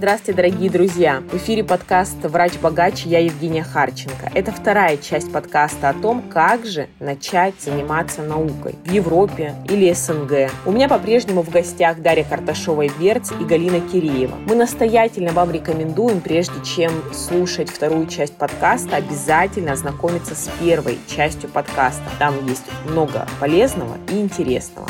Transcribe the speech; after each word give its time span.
Здравствуйте, 0.00 0.32
дорогие 0.32 0.70
друзья! 0.70 1.22
В 1.30 1.36
эфире 1.36 1.62
подкаст 1.62 2.16
«Врач 2.22 2.54
богач» 2.54 3.02
я 3.04 3.18
Евгения 3.18 3.62
Харченко. 3.62 4.30
Это 4.32 4.50
вторая 4.50 4.96
часть 4.96 5.30
подкаста 5.30 5.90
о 5.90 5.92
том, 5.92 6.22
как 6.22 6.64
же 6.64 6.88
начать 7.00 7.52
заниматься 7.60 8.22
наукой 8.22 8.76
в 8.82 8.90
Европе 8.90 9.54
или 9.68 9.92
СНГ. 9.92 10.50
У 10.64 10.72
меня 10.72 10.88
по-прежнему 10.88 11.42
в 11.42 11.50
гостях 11.50 12.00
Дарья 12.00 12.24
Карташова-Берц 12.24 13.38
и 13.42 13.44
Галина 13.44 13.82
Киреева. 13.82 14.36
Мы 14.46 14.54
настоятельно 14.54 15.32
вам 15.32 15.50
рекомендуем, 15.50 16.22
прежде 16.22 16.64
чем 16.64 16.90
слушать 17.12 17.68
вторую 17.68 18.06
часть 18.06 18.38
подкаста, 18.38 18.96
обязательно 18.96 19.72
ознакомиться 19.72 20.34
с 20.34 20.48
первой 20.60 20.98
частью 21.14 21.50
подкаста. 21.50 22.04
Там 22.18 22.46
есть 22.46 22.64
много 22.88 23.28
полезного 23.38 23.98
и 24.08 24.18
интересного. 24.18 24.88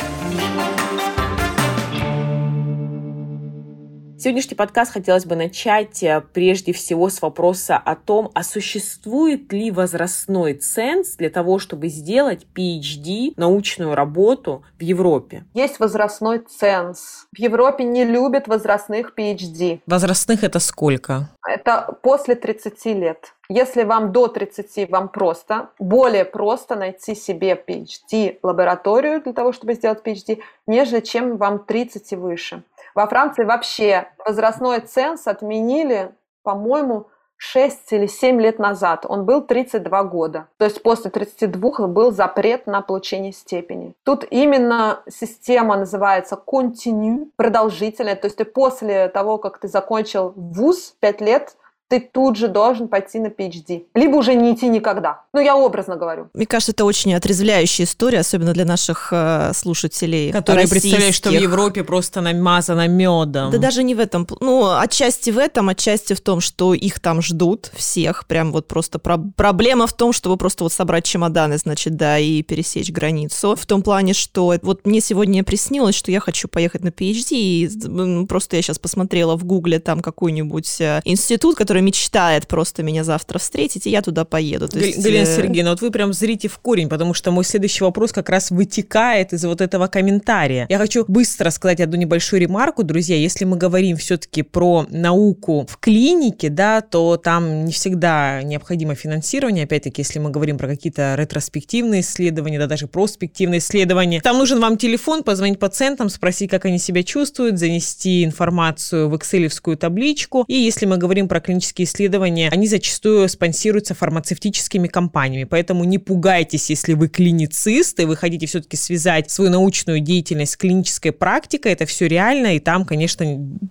Сегодняшний 4.23 4.55
подкаст 4.55 4.93
хотелось 4.93 5.25
бы 5.25 5.35
начать 5.35 6.03
э, 6.03 6.23
прежде 6.35 6.75
всего 6.75 7.09
с 7.09 7.23
вопроса 7.23 7.79
о 7.79 7.97
том, 7.97 8.31
а 8.35 8.43
существует 8.43 9.51
ли 9.51 9.71
возрастной 9.71 10.53
ценз 10.53 11.17
для 11.17 11.31
того, 11.31 11.59
чтобы 11.59 11.89
сделать 11.89 12.47
PhD, 12.55 13.33
научную 13.37 13.95
работу 13.95 14.63
в 14.79 14.83
Европе? 14.83 15.47
Есть 15.55 15.81
возрастной 15.81 16.41
ценз. 16.41 17.29
В 17.35 17.39
Европе 17.39 17.85
не 17.85 18.05
любят 18.05 18.47
возрастных 18.47 19.15
PhD. 19.17 19.81
Возрастных 19.87 20.45
это 20.45 20.59
сколько? 20.59 21.31
Это 21.49 21.97
после 22.03 22.35
30 22.35 22.85
лет. 22.97 23.33
Если 23.49 23.85
вам 23.85 24.13
до 24.13 24.29
30, 24.29 24.91
вам 24.91 25.09
просто, 25.09 25.71
более 25.79 26.27
просто 26.27 26.77
найти 26.77 27.15
себе 27.15 27.55
PhD-лабораторию 27.55 29.23
для 29.23 29.33
того, 29.33 29.53
чтобы 29.53 29.73
сделать 29.73 30.03
PhD, 30.05 30.41
нежели 30.67 31.01
чем 31.01 31.39
вам 31.39 31.65
30 31.65 32.13
и 32.13 32.17
выше. 32.17 32.63
Во 32.95 33.07
Франции 33.07 33.45
вообще 33.45 34.09
возрастной 34.25 34.81
ценз 34.81 35.27
отменили, 35.27 36.15
по-моему, 36.43 37.09
6 37.43 37.93
или 37.93 38.07
7 38.07 38.39
лет 38.39 38.59
назад. 38.59 39.07
Он 39.09 39.25
был 39.25 39.41
32 39.41 40.05
года. 40.05 40.49
То 40.59 40.67
есть 40.67 40.83
после 40.83 41.11
32 41.11 41.87
был 41.89 42.13
запрет 42.13 42.67
на 42.67 42.83
получение 42.83 43.33
степени. 43.33 43.95
Тут 44.05 44.27
именно 44.31 45.03
система 45.09 45.79
называется 45.79 46.39
continue, 46.47 47.31
продолжительная. 47.37 48.15
То 48.15 48.27
есть 48.27 48.37
ты 48.37 48.45
после 48.45 49.09
того, 49.09 49.39
как 49.39 49.59
ты 49.59 49.69
закончил 49.69 50.35
вуз 50.37 50.95
5 51.01 51.21
лет, 51.23 51.57
ты 51.91 51.99
тут 52.01 52.37
же 52.37 52.47
должен 52.47 52.87
пойти 52.87 53.19
на 53.19 53.27
PhD. 53.27 53.83
Либо 53.97 54.17
уже 54.17 54.35
не 54.35 54.55
идти 54.55 54.69
никогда. 54.69 55.23
Ну, 55.33 55.41
я 55.41 55.57
образно 55.57 55.97
говорю. 55.97 56.29
Мне 56.35 56.47
кажется, 56.47 56.71
это 56.71 56.85
очень 56.85 57.13
отрезвляющая 57.15 57.85
история, 57.85 58.21
особенно 58.21 58.53
для 58.53 58.65
наших 58.65 59.09
э, 59.11 59.51
слушателей 59.55 60.31
Которые 60.31 60.69
представляют, 60.69 61.17
что 61.17 61.31
в 61.31 61.33
Европе 61.33 61.83
просто 61.83 62.21
намазано 62.21 62.87
медом. 62.87 63.51
Да 63.51 63.59
даже 63.59 63.83
не 63.83 63.97
в 63.97 63.99
этом. 63.99 64.25
Ну, 64.41 64.71
отчасти 64.79 65.31
в 65.31 65.39
этом, 65.39 65.69
отчасти 65.69 66.13
в 66.15 66.21
том, 66.21 66.41
что 66.41 66.75
их 66.75 67.01
там 67.01 67.23
ждут 67.23 67.73
всех. 67.75 68.25
Прям 68.29 68.53
вот 68.53 68.69
просто 68.69 69.01
про- 69.01 69.19
проблема 69.19 69.89
в 69.89 69.93
том, 69.93 70.13
чтобы 70.13 70.37
просто 70.37 70.63
вот 70.63 70.73
собрать 70.73 71.05
чемоданы, 71.05 71.59
значит, 71.59 71.97
да, 71.97 72.19
и 72.19 72.43
пересечь 72.43 72.93
границу. 72.93 73.57
В 73.57 73.67
том 73.67 73.83
плане, 73.83 74.15
что 74.15 74.55
вот 74.63 74.87
мне 74.87 75.01
сегодня 75.01 75.43
приснилось, 75.43 75.97
что 75.97 76.13
я 76.13 76.21
хочу 76.21 76.47
поехать 76.47 76.85
на 76.85 76.89
PhD, 76.89 77.31
и 77.31 78.27
просто 78.27 78.55
я 78.55 78.63
сейчас 78.63 78.79
посмотрела 78.79 79.37
в 79.37 79.45
Гугле 79.45 79.81
там 79.81 80.03
какой-нибудь 80.03 80.81
э, 80.81 81.01
институт, 81.05 81.57
который 81.57 81.80
который 81.81 81.83
мечтает 81.83 82.47
просто 82.47 82.83
меня 82.83 83.05
завтра 83.05 83.39
встретить, 83.39 83.87
и 83.87 83.91
я 83.91 84.03
туда 84.03 84.25
поеду. 84.25 84.69
То 84.69 84.79
есть, 84.79 85.03
Галина 85.03 85.25
э, 85.25 85.37
Сергеевна, 85.37 85.71
вот 85.71 85.81
вы 85.81 85.91
прям 85.91 86.13
зрите 86.13 86.49
в 86.49 86.59
корень, 86.59 86.89
потому 86.89 87.15
что 87.15 87.31
мой 87.31 87.45
следующий 87.45 87.85
вопрос 87.85 88.13
как 88.13 88.29
раз 88.29 88.51
вытекает 88.51 89.33
из 89.33 89.45
вот 89.45 89.61
этого 89.61 89.87
комментария. 89.87 90.67
Я 90.69 90.79
хочу 90.79 91.05
быстро 91.09 91.51
сказать 91.51 91.81
одну 91.81 91.97
небольшую 91.97 92.41
ремарку, 92.41 92.83
друзья. 92.83 93.17
Если 93.17 93.45
мы 93.45 93.57
говорим 93.57 93.97
все-таки 93.97 94.43
про 94.43 94.87
науку 94.91 95.67
в 95.69 95.79
клинике, 95.79 96.49
да, 96.49 96.81
то 96.81 97.17
там 97.17 97.65
не 97.65 97.73
всегда 97.73 98.43
необходимо 98.43 98.95
финансирование. 98.95 99.65
Опять-таки, 99.65 100.03
если 100.03 100.19
мы 100.19 100.31
говорим 100.31 100.59
про 100.59 100.69
какие-то 100.69 101.15
ретроспективные 101.17 102.01
исследования, 102.01 102.59
да 102.59 102.67
даже 102.67 102.87
проспективные 102.87 103.59
исследования, 103.59 104.21
там 104.21 104.39
нужен 104.39 104.61
вам 104.61 104.77
телефон, 104.77 105.23
позвонить 105.23 105.59
пациентам, 105.59 106.09
спросить, 106.09 106.51
как 106.51 106.65
они 106.65 106.79
себя 106.79 107.03
чувствуют, 107.03 107.59
занести 107.59 108.25
информацию 108.25 109.09
в 109.09 109.17
экселевскую 109.17 109.77
табличку. 109.77 110.45
И 110.49 110.55
если 110.55 110.87
мы 110.87 110.99
говорим 110.99 111.29
про 111.29 111.41
клинические 111.41 111.70
клинические 111.71 111.85
исследования, 111.85 112.49
они 112.51 112.67
зачастую 112.67 113.29
спонсируются 113.29 113.95
фармацевтическими 113.95 114.89
компаниями, 114.89 115.45
поэтому 115.45 115.85
не 115.85 115.99
пугайтесь, 115.99 116.71
если 116.71 116.95
вы 116.95 117.09
клиницист, 117.09 117.99
и 118.01 118.05
вы 118.05 118.17
хотите 118.17 118.47
все-таки 118.47 118.77
связать 118.77 119.31
свою 119.31 119.51
научную 119.51 120.01
деятельность 120.01 120.53
с 120.53 120.57
клинической 120.57 121.13
практикой, 121.13 121.73
это 121.73 121.87
все 121.87 122.09
реально, 122.09 122.57
и 122.57 122.59
там, 122.59 122.85
конечно, 122.85 123.25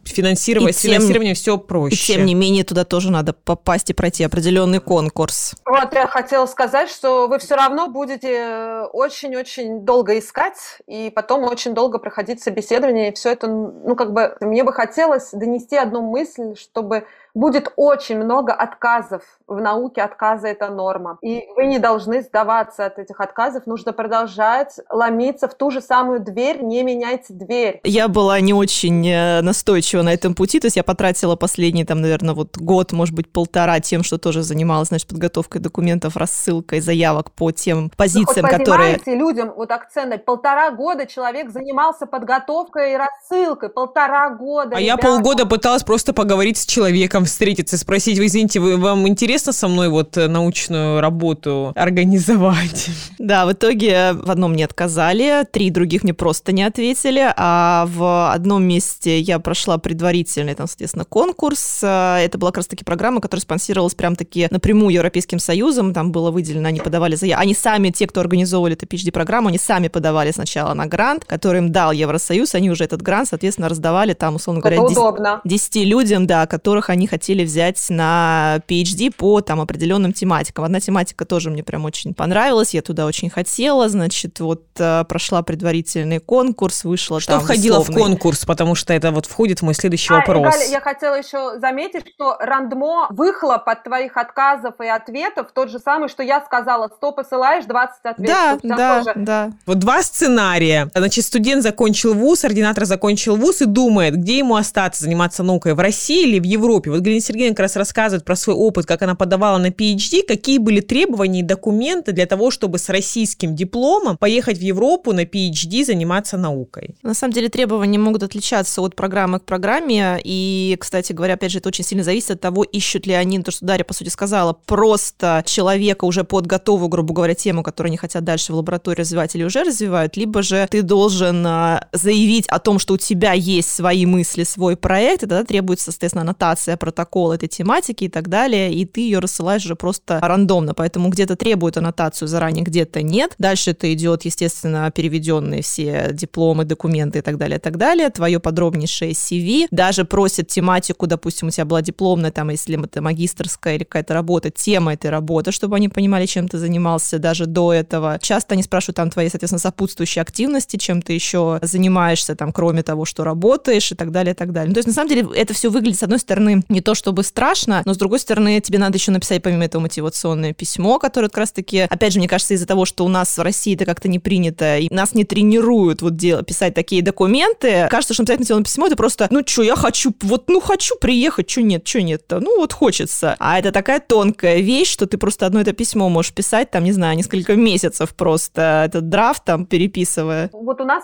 финансировать, 0.06 0.76
и 0.78 0.82
тем, 0.82 0.94
финансирование 0.94 1.34
все 1.34 1.58
проще. 1.58 1.96
И 1.96 2.16
тем 2.16 2.26
не 2.26 2.36
менее, 2.36 2.64
туда 2.64 2.86
тоже 2.86 3.12
надо 3.12 3.34
попасть 3.34 3.90
и 3.90 3.94
пройти 3.94 4.24
определенный 4.24 4.80
конкурс. 4.80 5.56
Вот 5.66 5.94
я 5.94 6.08
хотела 6.08 6.46
сказать, 6.46 6.90
что 6.90 7.28
вы 7.28 7.40
все 7.40 7.56
равно 7.56 7.88
будете 7.88 8.84
очень-очень 8.94 9.82
долго 9.82 10.18
искать, 10.18 10.80
и 10.88 11.12
потом 11.14 11.44
очень 11.44 11.74
долго 11.74 12.00
проходить 12.00 12.42
собеседование, 12.42 13.12
и 13.12 13.16
все 13.16 13.32
это, 13.32 13.48
ну, 13.48 13.96
как 13.96 14.14
бы, 14.14 14.36
мне 14.42 14.64
бы 14.64 14.74
хотелось 14.74 15.30
донести 15.32 15.76
одну 15.76 16.02
мысль, 16.02 16.56
чтобы 16.56 17.06
будет 17.40 17.72
очень 17.76 18.18
много 18.18 18.54
отказов. 18.54 19.24
В 19.48 19.60
науке 19.60 20.02
отказы– 20.02 20.48
это 20.50 20.70
норма. 20.70 21.18
И 21.22 21.48
вы 21.56 21.66
не 21.66 21.80
должны 21.80 22.22
сдаваться 22.22 22.86
от 22.86 23.00
этих 23.00 23.20
отказов. 23.20 23.66
Нужно 23.66 23.94
продолжать 23.94 24.76
ломиться 24.90 25.48
в 25.48 25.56
ту 25.56 25.72
же 25.72 25.82
самую 25.82 26.20
дверь, 26.20 26.62
не 26.62 26.84
меняйте 26.84 27.34
дверь. 27.34 27.80
Я 27.84 28.08
была 28.08 28.40
не 28.42 28.54
очень 28.54 29.08
э, 29.08 29.42
настойчива 29.42 30.02
на 30.02 30.14
этом 30.14 30.36
пути. 30.36 30.60
То 30.60 30.68
есть 30.68 30.76
я 30.76 30.84
потратила 30.84 31.36
последний, 31.36 31.86
там, 31.86 32.02
наверное, 32.02 32.36
вот 32.36 32.58
год, 32.58 32.92
может 32.92 33.16
быть, 33.16 33.32
полтора 33.32 33.80
тем, 33.80 34.04
что 34.04 34.18
тоже 34.18 34.44
занималась, 34.44 34.90
значит, 34.90 35.08
подготовкой 35.08 35.62
документов, 35.62 36.18
рассылкой 36.18 36.82
заявок 36.82 37.32
по 37.32 37.52
тем 37.52 37.90
позициям, 37.96 38.46
Вы 38.46 38.50
хоть 38.50 38.60
которые... 38.60 39.00
людям 39.06 39.54
вот 39.56 39.72
акцент. 39.72 40.26
Полтора 40.26 40.72
года 40.72 41.06
человек 41.06 41.52
занимался 41.52 42.06
подготовкой 42.06 42.94
и 42.94 42.98
рассылкой. 42.98 43.70
Полтора 43.70 44.30
года. 44.30 44.76
А 44.76 44.80
ребята. 44.80 44.84
я 44.84 44.98
полгода 44.98 45.46
пыталась 45.46 45.84
просто 45.84 46.14
поговорить 46.14 46.58
с 46.58 46.66
человеком, 46.66 47.26
встретиться, 47.30 47.78
спросить, 47.78 48.20
вы 48.20 48.28
извините, 48.28 48.60
вы, 48.60 48.78
вам 48.78 49.08
интересно 49.08 49.54
со 49.54 49.68
мной 49.68 49.90
вот 49.90 50.18
э, 50.18 50.28
научную 50.28 51.02
работу 51.02 51.74
организовать? 51.76 52.90
Да, 53.20 53.46
в 53.46 53.52
итоге 53.52 54.14
в 54.14 54.32
одном 54.32 54.54
мне 54.54 54.66
отказали, 54.66 55.46
три 55.52 55.70
других 55.70 56.04
мне 56.04 56.14
просто 56.14 56.52
не 56.52 56.64
ответили, 56.64 57.32
а 57.36 57.86
в 57.88 58.32
одном 58.34 58.64
месте 58.64 59.20
я 59.20 59.40
прошла 59.40 59.78
предварительный, 59.78 60.56
там, 60.56 60.68
соответственно, 60.68 61.06
конкурс. 61.06 61.82
Э, 61.84 62.18
это 62.18 62.38
была 62.38 62.52
как 62.52 62.58
раз-таки 62.58 62.84
программа, 62.84 63.22
которая 63.22 63.42
спонсировалась 63.42 63.94
прям-таки 63.94 64.48
напрямую 64.50 64.94
Европейским 64.94 65.40
Союзом, 65.40 65.94
там 65.94 66.12
было 66.12 66.32
выделено, 66.32 66.70
они 66.70 66.80
подавали 66.80 67.16
заявку. 67.16 67.42
Они 67.42 67.54
сами, 67.54 67.90
те, 67.90 68.08
кто 68.08 68.22
организовывали 68.22 68.76
эту 68.76 68.86
PhD-программу, 68.86 69.50
они 69.50 69.58
сами 69.58 69.90
подавали 69.90 70.32
сначала 70.32 70.74
на 70.74 70.86
грант, 70.86 71.26
который 71.26 71.60
им 71.60 71.72
дал 71.72 71.92
Евросоюз, 71.92 72.56
они 72.56 72.72
уже 72.72 72.86
этот 72.86 73.02
грант, 73.02 73.28
соответственно, 73.30 73.70
раздавали 73.70 74.14
там, 74.14 74.36
условно 74.36 74.62
говоря, 74.62 74.78
10, 74.88 75.42
10 75.44 75.76
людям, 75.86 76.26
да, 76.26 76.48
которых 76.48 76.90
они 76.90 77.08
хотели 77.10 77.44
взять 77.44 77.84
на 77.90 78.62
PhD 78.68 79.12
по 79.12 79.42
там 79.42 79.60
определенным 79.60 80.14
тематикам. 80.14 80.66
Одна 80.66 80.80
тематика 80.80 81.26
тоже 81.26 81.50
мне 81.50 81.64
прям 81.64 81.86
очень 81.86 82.14
понравилась, 82.14 82.74
я 82.74 82.82
туда 82.82 83.06
очень 83.06 83.30
хотела, 83.30 83.90
значит, 83.90 84.40
вот 84.40 84.64
э, 84.78 85.04
прошла 85.08 85.42
предварительный 85.42 86.20
конкурс, 86.20 86.84
вышла 86.84 87.20
Что 87.20 87.34
там 87.34 87.42
входило 87.42 87.80
условный... 87.80 88.02
в 88.02 88.06
конкурс, 88.06 88.46
потому 88.46 88.76
что 88.76 88.94
это 88.94 89.12
вот 89.12 89.26
входит 89.26 89.60
в 89.60 89.64
мой 89.64 89.74
следующий 89.74 90.14
а, 90.14 90.18
вопрос. 90.18 90.54
Галя, 90.54 90.70
я 90.70 90.82
хотела 90.82 91.16
еще 91.16 91.60
заметить, 91.60 92.08
что 92.16 92.38
рандмо 92.40 93.08
выхлоп 93.10 93.68
от 93.68 93.84
твоих 93.84 94.16
отказов 94.18 94.76
и 94.82 94.88
ответов 94.88 95.48
тот 95.54 95.70
же 95.70 95.80
самый, 95.80 96.10
что 96.10 96.24
я 96.24 96.42
сказала, 96.42 96.90
100 96.96 97.12
посылаешь, 97.12 97.66
20 97.66 97.96
ответов. 98.04 98.60
Да, 98.64 98.78
да, 98.78 99.04
тоже... 99.04 99.14
да. 99.16 99.52
Вот 99.66 99.80
два 99.80 100.04
сценария. 100.04 100.90
Значит, 100.94 101.26
студент 101.26 101.64
закончил 101.64 102.14
вуз, 102.14 102.44
ординатор 102.46 102.86
закончил 102.86 103.36
вуз 103.36 103.62
и 103.62 103.66
думает, 103.66 104.16
где 104.16 104.38
ему 104.38 104.56
остаться, 104.56 105.04
заниматься 105.04 105.44
наукой, 105.44 105.74
в 105.74 105.80
России 105.80 106.28
или 106.28 106.40
в 106.40 106.44
Европе. 106.44 106.92
Вот 106.92 106.99
Галина 107.02 107.22
Сергеевна 107.22 107.56
как 107.56 107.64
раз 107.64 107.76
рассказывает 107.76 108.26
про 108.26 108.36
свой 108.36 108.56
опыт, 108.56 108.86
как 108.86 109.02
она 109.02 109.16
подавала 109.16 109.58
на 109.58 109.68
PhD, 109.68 110.24
какие 110.28 110.58
были 110.58 110.82
требования 110.82 111.40
и 111.40 111.44
документы 111.44 112.12
для 112.12 112.26
того, 112.26 112.52
чтобы 112.52 112.78
с 112.78 112.90
российским 112.90 113.56
дипломом 113.56 114.18
поехать 114.18 114.58
в 114.58 114.62
Европу 114.62 115.14
на 115.14 115.24
PhD 115.24 115.86
заниматься 115.86 116.38
наукой. 116.38 116.96
На 117.04 117.14
самом 117.14 117.34
деле 117.34 117.50
требования 117.50 117.98
могут 117.98 118.24
отличаться 118.24 118.82
от 118.82 118.96
программы 118.96 119.40
к 119.40 119.46
программе, 119.46 120.20
и, 120.24 120.76
кстати 120.80 121.14
говоря, 121.14 121.36
опять 121.36 121.52
же, 121.52 121.60
это 121.60 121.70
очень 121.70 121.84
сильно 121.84 122.04
зависит 122.04 122.32
от 122.32 122.42
того, 122.42 122.64
ищут 122.64 123.06
ли 123.08 123.14
они, 123.14 123.42
то, 123.42 123.52
что 123.52 123.66
Дарья, 123.66 123.84
по 123.84 123.94
сути, 123.94 124.10
сказала, 124.10 124.54
просто 124.54 125.44
человека 125.46 126.06
уже 126.06 126.24
под 126.24 126.48
готовую, 126.48 126.90
грубо 126.90 127.14
говоря, 127.14 127.36
тему, 127.36 127.64
которую 127.64 127.90
они 127.90 127.98
хотят 127.98 128.24
дальше 128.24 128.54
в 128.54 128.56
лаборатории 128.56 129.00
развивать 129.02 129.36
или 129.36 129.44
уже 129.44 129.64
развивают, 129.64 130.18
либо 130.18 130.42
же 130.42 130.68
ты 130.70 130.82
должен 130.82 131.46
а, 131.46 131.88
заявить 131.94 132.48
о 132.48 132.60
том, 132.60 132.80
что 132.80 132.96
у 132.96 132.98
тебя 132.98 133.34
есть 133.34 133.72
свои 133.72 134.06
мысли, 134.06 134.44
свой 134.44 134.76
проект, 134.76 135.24
и 135.24 135.28
тогда 135.28 135.44
требуется, 135.44 135.92
соответственно, 135.92 136.22
аннотация 136.22 136.78
про 136.78 136.89
протокол 136.90 137.32
этой 137.32 137.48
тематики 137.48 138.06
и 138.06 138.10
так 138.10 138.30
далее, 138.30 138.74
и 138.74 138.86
ты 138.86 139.02
ее 139.02 139.20
рассылаешь 139.20 139.66
уже 139.66 139.76
просто 139.76 140.20
рандомно, 140.22 140.74
поэтому 140.74 141.10
где-то 141.10 141.36
требуют 141.36 141.78
аннотацию 141.78 142.28
заранее, 142.28 142.64
где-то 142.64 143.02
нет. 143.02 143.36
Дальше 143.38 143.72
это 143.72 143.92
идет, 143.94 144.26
естественно, 144.26 144.92
переведенные 144.92 145.62
все 145.62 146.10
дипломы, 146.14 146.66
документы 146.66 147.20
и 147.20 147.22
так 147.22 147.38
далее, 147.38 147.58
и 147.58 147.62
так 147.62 147.78
далее, 147.78 148.10
твое 148.10 148.40
подробнейшее 148.40 149.12
CV, 149.12 149.68
даже 149.72 150.06
просят 150.06 150.48
тематику, 150.48 151.08
допустим, 151.08 151.48
у 151.48 151.52
тебя 151.52 151.66
была 151.66 151.82
дипломная, 151.82 152.32
там, 152.32 152.50
если 152.50 152.84
это 152.84 153.02
магистрская 153.02 153.76
или 153.76 153.84
какая-то 153.84 154.14
работа, 154.14 154.50
тема 154.50 154.94
этой 154.94 155.12
работы, 155.12 155.52
чтобы 155.52 155.76
они 155.76 155.90
понимали, 155.90 156.26
чем 156.26 156.48
ты 156.48 156.58
занимался 156.58 157.20
даже 157.20 157.46
до 157.46 157.74
этого. 157.74 158.18
Часто 158.22 158.54
они 158.54 158.64
спрашивают 158.64 158.98
там 158.98 159.10
твои, 159.10 159.30
соответственно, 159.30 159.60
сопутствующие 159.60 160.22
активности, 160.22 160.78
чем 160.78 161.02
ты 161.02 161.14
еще 161.14 161.60
занимаешься, 161.62 162.36
там, 162.36 162.52
кроме 162.52 162.84
того, 162.84 163.06
что 163.06 163.24
работаешь 163.24 163.92
и 163.92 163.96
так 163.96 164.12
далее, 164.12 164.34
и 164.34 164.36
так 164.36 164.52
далее. 164.52 164.70
Ну, 164.70 164.74
то 164.74 164.80
есть, 164.80 164.88
на 164.88 164.94
самом 164.94 165.10
деле, 165.10 165.28
это 165.36 165.54
все 165.54 165.70
выглядит, 165.70 166.00
с 166.00 166.04
одной 166.04 166.20
стороны, 166.20 166.64
не 166.70 166.79
то 166.82 166.96
чтобы 166.96 167.24
страшно, 167.24 167.82
но, 167.86 167.94
с 167.94 167.98
другой 167.98 168.20
стороны, 168.20 168.60
тебе 168.62 168.80
надо 168.80 168.98
еще 168.98 169.12
написать, 169.12 169.42
помимо 169.42 169.66
этого, 169.66 169.82
мотивационное 169.82 170.54
письмо, 170.54 171.00
которое 171.00 171.28
как 171.28 171.40
раз-таки, 171.40 171.80
опять 171.80 172.14
же, 172.14 172.20
мне 172.20 172.28
кажется, 172.28 172.54
из-за 172.54 172.66
того, 172.66 172.86
что 172.86 173.06
у 173.06 173.08
нас 173.08 173.38
в 173.38 173.42
России 173.42 173.76
это 173.76 173.86
как-то 173.86 174.08
не 174.08 174.20
принято, 174.20 174.78
и 174.78 174.94
нас 174.94 175.14
не 175.14 175.24
тренируют 175.24 176.02
вот 176.02 176.16
делать, 176.16 176.46
писать 176.46 176.74
такие 176.74 177.02
документы, 177.02 177.88
кажется, 177.90 178.14
что 178.14 178.24
написать 178.24 178.40
мотивационное 178.40 178.66
письмо, 178.66 178.88
это 178.88 178.96
просто, 178.96 179.28
ну, 179.32 179.42
что, 179.46 179.64
я 179.64 179.76
хочу, 179.76 180.14
вот, 180.22 180.50
ну, 180.50 180.60
хочу 180.60 180.96
приехать, 180.98 181.50
что 181.50 181.62
нет, 181.62 181.88
что 181.88 182.02
нет-то, 182.02 182.40
ну, 182.40 182.60
вот 182.60 182.74
хочется. 182.74 183.36
А 183.40 183.60
это 183.60 183.72
такая 183.72 184.00
тонкая 184.00 184.60
вещь, 184.60 184.92
что 184.92 185.06
ты 185.06 185.18
просто 185.18 185.46
одно 185.46 185.62
это 185.62 185.74
письмо 185.74 186.10
можешь 186.10 186.34
писать, 186.34 186.72
там, 186.72 186.84
не 186.84 186.92
знаю, 186.92 187.18
несколько 187.18 187.56
месяцев 187.56 188.16
просто 188.16 188.84
этот 188.86 189.10
драфт 189.10 189.44
там 189.46 189.66
переписывая. 189.66 190.50
Вот 190.54 190.82
у 190.82 190.86
нас 190.86 191.04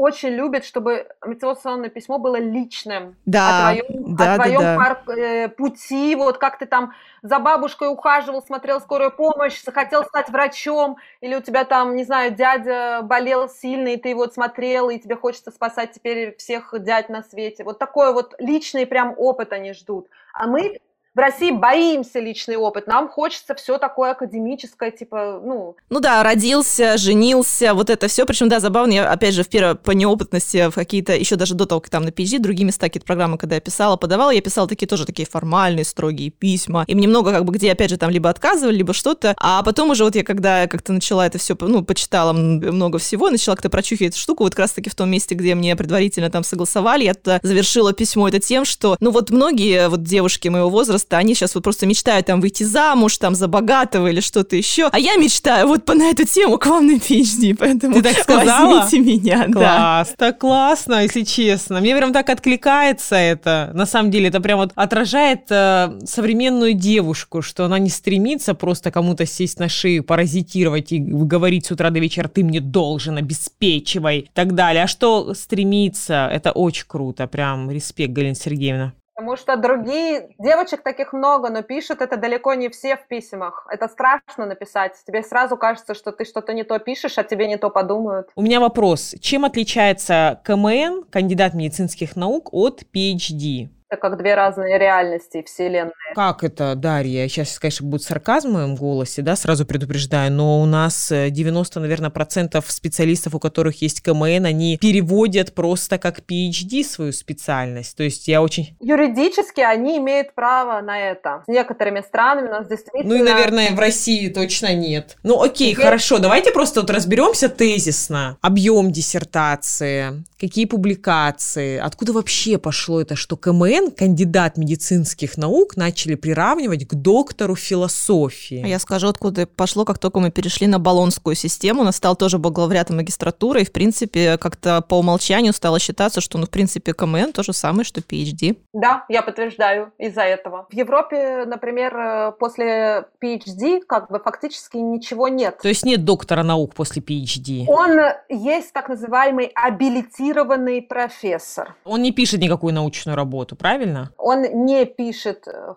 очень 0.00 0.30
любят, 0.30 0.64
чтобы 0.64 1.08
мотивационное 1.20 1.90
письмо 1.90 2.18
было 2.18 2.36
личным. 2.36 3.16
Да, 3.26 3.48
о 3.48 3.62
твоем, 3.62 4.16
да, 4.16 4.32
о 4.32 4.36
твоем 4.36 4.60
да, 4.60 4.76
да. 4.76 4.78
пар- 4.78 5.18
э, 5.18 5.48
пути, 5.48 6.16
вот 6.16 6.38
как 6.38 6.58
ты 6.58 6.64
там 6.64 6.94
за 7.20 7.38
бабушкой 7.38 7.88
ухаживал, 7.88 8.42
смотрел 8.42 8.80
скорую 8.80 9.10
помощь, 9.10 9.62
захотел 9.62 10.04
стать 10.04 10.30
врачом, 10.30 10.96
или 11.20 11.34
у 11.34 11.42
тебя 11.42 11.64
там, 11.64 11.96
не 11.96 12.04
знаю, 12.04 12.30
дядя 12.30 13.02
болел 13.02 13.50
сильно, 13.50 13.88
и 13.88 13.98
ты 13.98 14.14
вот 14.14 14.32
смотрел, 14.32 14.88
и 14.88 14.98
тебе 14.98 15.16
хочется 15.16 15.50
спасать 15.50 15.92
теперь 15.92 16.34
всех 16.38 16.72
дядь 16.78 17.10
на 17.10 17.22
свете. 17.22 17.62
Вот 17.64 17.78
такой 17.78 18.14
вот 18.14 18.34
личный 18.38 18.86
прям 18.86 19.14
опыт 19.18 19.52
они 19.52 19.74
ждут. 19.74 20.08
А 20.32 20.46
мы 20.46 20.80
в 21.14 21.18
России 21.18 21.50
боимся 21.50 22.20
личный 22.20 22.56
опыт, 22.56 22.86
нам 22.86 23.08
хочется 23.08 23.54
все 23.56 23.78
такое 23.78 24.12
академическое, 24.12 24.92
типа, 24.92 25.40
ну... 25.44 25.74
Ну 25.88 26.00
да, 26.00 26.22
родился, 26.22 26.96
женился, 26.98 27.74
вот 27.74 27.90
это 27.90 28.06
все. 28.06 28.24
Причем, 28.26 28.48
да, 28.48 28.60
забавно, 28.60 28.92
я, 28.92 29.10
опять 29.10 29.34
же, 29.34 29.42
в 29.42 29.48
первой 29.48 29.74
по 29.74 29.90
неопытности 29.90 30.70
в 30.70 30.74
какие-то, 30.74 31.16
еще 31.16 31.34
даже 31.34 31.54
до 31.54 31.66
того, 31.66 31.80
как 31.80 31.90
там 31.90 32.04
на 32.04 32.10
PhD, 32.10 32.38
другие 32.38 32.64
места, 32.64 32.86
какие-то 32.86 33.06
программы, 33.06 33.38
когда 33.38 33.56
я 33.56 33.60
писала, 33.60 33.96
подавала, 33.96 34.30
я 34.30 34.40
писала 34.40 34.68
такие 34.68 34.86
тоже 34.86 35.04
такие 35.04 35.26
формальные, 35.26 35.84
строгие 35.84 36.30
письма. 36.30 36.84
Им 36.86 36.98
немного 36.98 37.32
как 37.32 37.44
бы, 37.44 37.52
где, 37.52 37.72
опять 37.72 37.90
же, 37.90 37.96
там 37.96 38.10
либо 38.10 38.30
отказывали, 38.30 38.76
либо 38.76 38.94
что-то. 38.94 39.34
А 39.36 39.64
потом 39.64 39.90
уже 39.90 40.04
вот 40.04 40.14
я, 40.14 40.22
когда 40.22 40.68
как-то 40.68 40.92
начала 40.92 41.26
это 41.26 41.38
все, 41.38 41.56
ну, 41.60 41.84
почитала 41.84 42.32
много 42.32 42.98
всего, 42.98 43.30
начала 43.30 43.56
как-то 43.56 43.68
прочухивать 43.68 44.12
эту 44.12 44.20
штуку, 44.20 44.44
вот 44.44 44.54
как 44.54 44.60
раз-таки 44.60 44.88
в 44.88 44.94
том 44.94 45.10
месте, 45.10 45.34
где 45.34 45.56
мне 45.56 45.74
предварительно 45.74 46.30
там 46.30 46.44
согласовали, 46.44 47.04
я 47.04 47.14
завершила 47.42 47.92
письмо 47.92 48.28
это 48.28 48.38
тем, 48.38 48.64
что, 48.64 48.96
ну, 49.00 49.10
вот 49.10 49.30
многие 49.30 49.88
вот 49.88 50.04
девушки 50.04 50.46
моего 50.46 50.70
возраста, 50.70 50.99
они 51.10 51.34
сейчас 51.34 51.54
вот 51.54 51.64
просто 51.64 51.86
мечтают 51.86 52.26
там 52.26 52.40
выйти 52.40 52.64
замуж, 52.64 53.18
там 53.18 53.34
за 53.34 53.48
богатого 53.48 54.08
или 54.08 54.20
что-то 54.20 54.56
еще. 54.56 54.88
А 54.92 54.98
я 54.98 55.16
мечтаю 55.16 55.66
вот 55.66 55.84
по 55.84 55.94
на 55.94 56.10
эту 56.10 56.26
тему 56.26 56.58
к 56.58 56.66
вам 56.66 56.86
на 56.86 56.96
PhD, 56.96 57.54
поэтому 57.58 57.94
Ты 57.96 58.02
так 58.02 58.18
сказала? 58.18 58.80
возьмите 58.80 58.98
меня. 58.98 59.46
Да. 59.48 59.52
Класс, 59.60 60.14
так 60.16 60.38
классно, 60.38 61.02
если 61.02 61.22
честно. 61.22 61.80
Мне 61.80 61.96
прям 61.96 62.12
так 62.12 62.28
откликается 62.30 63.16
это. 63.16 63.70
На 63.74 63.86
самом 63.86 64.10
деле, 64.10 64.28
это 64.28 64.40
прям 64.40 64.58
вот 64.58 64.72
отражает 64.74 65.50
э, 65.50 65.98
современную 66.04 66.74
девушку, 66.74 67.42
что 67.42 67.64
она 67.64 67.78
не 67.78 67.90
стремится 67.90 68.54
просто 68.54 68.90
кому-то 68.90 69.26
сесть 69.26 69.58
на 69.58 69.68
шею, 69.68 70.04
паразитировать 70.04 70.92
и 70.92 70.98
говорить 70.98 71.66
с 71.66 71.70
утра 71.70 71.90
до 71.90 71.98
вечера, 72.00 72.28
ты 72.28 72.44
мне 72.44 72.60
должен, 72.60 73.16
обеспечивай 73.16 74.18
и 74.18 74.30
так 74.32 74.54
далее. 74.54 74.84
А 74.84 74.86
что 74.86 75.34
стремиться, 75.34 76.28
это 76.32 76.52
очень 76.52 76.84
круто. 76.86 77.26
Прям 77.26 77.70
респект, 77.70 78.12
Галина 78.12 78.34
Сергеевна. 78.34 78.92
Потому 79.20 79.36
что 79.36 79.58
другие 79.58 80.30
девочек 80.38 80.82
таких 80.82 81.12
много, 81.12 81.50
но 81.50 81.60
пишут 81.60 82.00
это 82.00 82.16
далеко 82.16 82.54
не 82.54 82.70
все 82.70 82.96
в 82.96 83.06
письмах. 83.06 83.66
Это 83.70 83.86
страшно 83.86 84.46
написать. 84.46 84.92
Тебе 85.06 85.22
сразу 85.22 85.58
кажется, 85.58 85.92
что 85.92 86.10
ты 86.10 86.24
что-то 86.24 86.54
не 86.54 86.64
то 86.64 86.78
пишешь, 86.78 87.18
а 87.18 87.22
тебе 87.22 87.46
не 87.46 87.58
то 87.58 87.68
подумают. 87.68 88.30
У 88.34 88.40
меня 88.40 88.60
вопрос. 88.60 89.14
Чем 89.20 89.44
отличается 89.44 90.40
КМН, 90.42 91.02
кандидат 91.10 91.52
медицинских 91.52 92.16
наук, 92.16 92.48
от 92.54 92.84
PhD? 92.94 93.68
Это 93.90 94.00
как 94.00 94.18
две 94.18 94.36
разные 94.36 94.78
реальности 94.78 95.38
и 95.38 95.42
вселенные. 95.42 95.92
Как 96.14 96.44
это, 96.44 96.76
Дарья? 96.76 97.26
Сейчас, 97.26 97.58
конечно, 97.58 97.88
будет 97.88 98.04
сарказм 98.04 98.50
в 98.50 98.52
моем 98.52 98.76
голосе, 98.76 99.20
да, 99.20 99.34
сразу 99.34 99.66
предупреждаю, 99.66 100.30
но 100.30 100.60
у 100.62 100.64
нас 100.66 101.10
э, 101.10 101.30
90, 101.30 101.80
наверное, 101.80 102.10
процентов 102.10 102.70
специалистов, 102.70 103.34
у 103.34 103.40
которых 103.40 103.82
есть 103.82 104.00
КМН, 104.00 104.46
они 104.46 104.78
переводят 104.80 105.54
просто 105.56 105.98
как 105.98 106.20
PhD 106.20 106.84
свою 106.84 107.10
специальность. 107.10 107.96
То 107.96 108.04
есть 108.04 108.28
я 108.28 108.42
очень... 108.42 108.76
Юридически 108.78 109.60
они 109.60 109.98
имеют 109.98 110.36
право 110.36 110.80
на 110.82 110.96
это. 110.96 111.42
С 111.46 111.48
некоторыми 111.48 112.00
странами 112.02 112.46
у 112.46 112.52
нас 112.52 112.68
действительно... 112.68 113.12
Ну 113.12 113.20
и, 113.20 113.22
наверное, 113.24 113.72
в 113.72 113.78
России 113.80 114.28
точно 114.28 114.72
нет. 114.72 115.16
Ну 115.24 115.42
окей, 115.42 115.72
Теперь- 115.72 115.86
хорошо, 115.86 116.20
давайте 116.20 116.52
просто 116.52 116.82
вот 116.82 116.90
разберемся 116.90 117.48
тезисно. 117.48 118.38
Объем 118.40 118.92
диссертации, 118.92 120.22
какие 120.38 120.66
публикации, 120.66 121.78
откуда 121.78 122.12
вообще 122.12 122.56
пошло 122.56 123.00
это, 123.00 123.16
что 123.16 123.36
КМН, 123.36 123.79
кандидат 123.90 124.58
медицинских 124.58 125.38
наук, 125.38 125.76
начали 125.76 126.16
приравнивать 126.16 126.86
к 126.86 126.94
доктору 126.94 127.54
философии. 127.54 128.66
Я 128.66 128.78
скажу, 128.78 129.08
откуда 129.08 129.46
пошло, 129.46 129.84
как 129.84 129.98
только 129.98 130.20
мы 130.20 130.30
перешли 130.30 130.66
на 130.66 130.78
баллонскую 130.78 131.36
систему, 131.36 131.82
у 131.82 131.84
нас 131.84 131.96
стал 131.96 132.16
тоже 132.16 132.38
бакалавриат 132.38 132.90
и 132.90 132.92
магистратура, 132.92 133.60
и, 133.60 133.64
в 133.64 133.72
принципе, 133.72 134.36
как-то 134.36 134.82
по 134.82 134.96
умолчанию 134.96 135.52
стало 135.52 135.78
считаться, 135.78 136.20
что, 136.20 136.36
ну, 136.36 136.46
в 136.46 136.50
принципе, 136.50 136.92
КМН 136.92 137.32
то 137.32 137.42
же 137.42 137.52
самое, 137.52 137.84
что 137.84 138.00
PhD. 138.00 138.58
Да, 138.72 139.04
я 139.08 139.22
подтверждаю 139.22 139.92
из-за 139.98 140.22
этого. 140.22 140.66
В 140.68 140.74
Европе, 140.74 141.44
например, 141.46 142.32
после 142.40 143.06
PhD 143.22 143.80
как 143.86 144.10
бы 144.10 144.18
фактически 144.18 144.76
ничего 144.76 145.28
нет. 145.28 145.58
То 145.62 145.68
есть 145.68 145.84
нет 145.84 146.04
доктора 146.04 146.42
наук 146.42 146.74
после 146.74 147.00
PhD. 147.00 147.66
Он 147.68 147.98
есть 148.28 148.72
так 148.72 148.88
называемый 148.88 149.52
абилитированный 149.54 150.82
профессор. 150.82 151.76
Он 151.84 152.02
не 152.02 152.10
пишет 152.10 152.40
никакую 152.40 152.74
научную 152.74 153.14
работу, 153.14 153.54
правильно? 153.54 153.69
Он 154.18 154.42
не 154.64 154.84
пишет 154.84 155.46
э, 155.46 155.74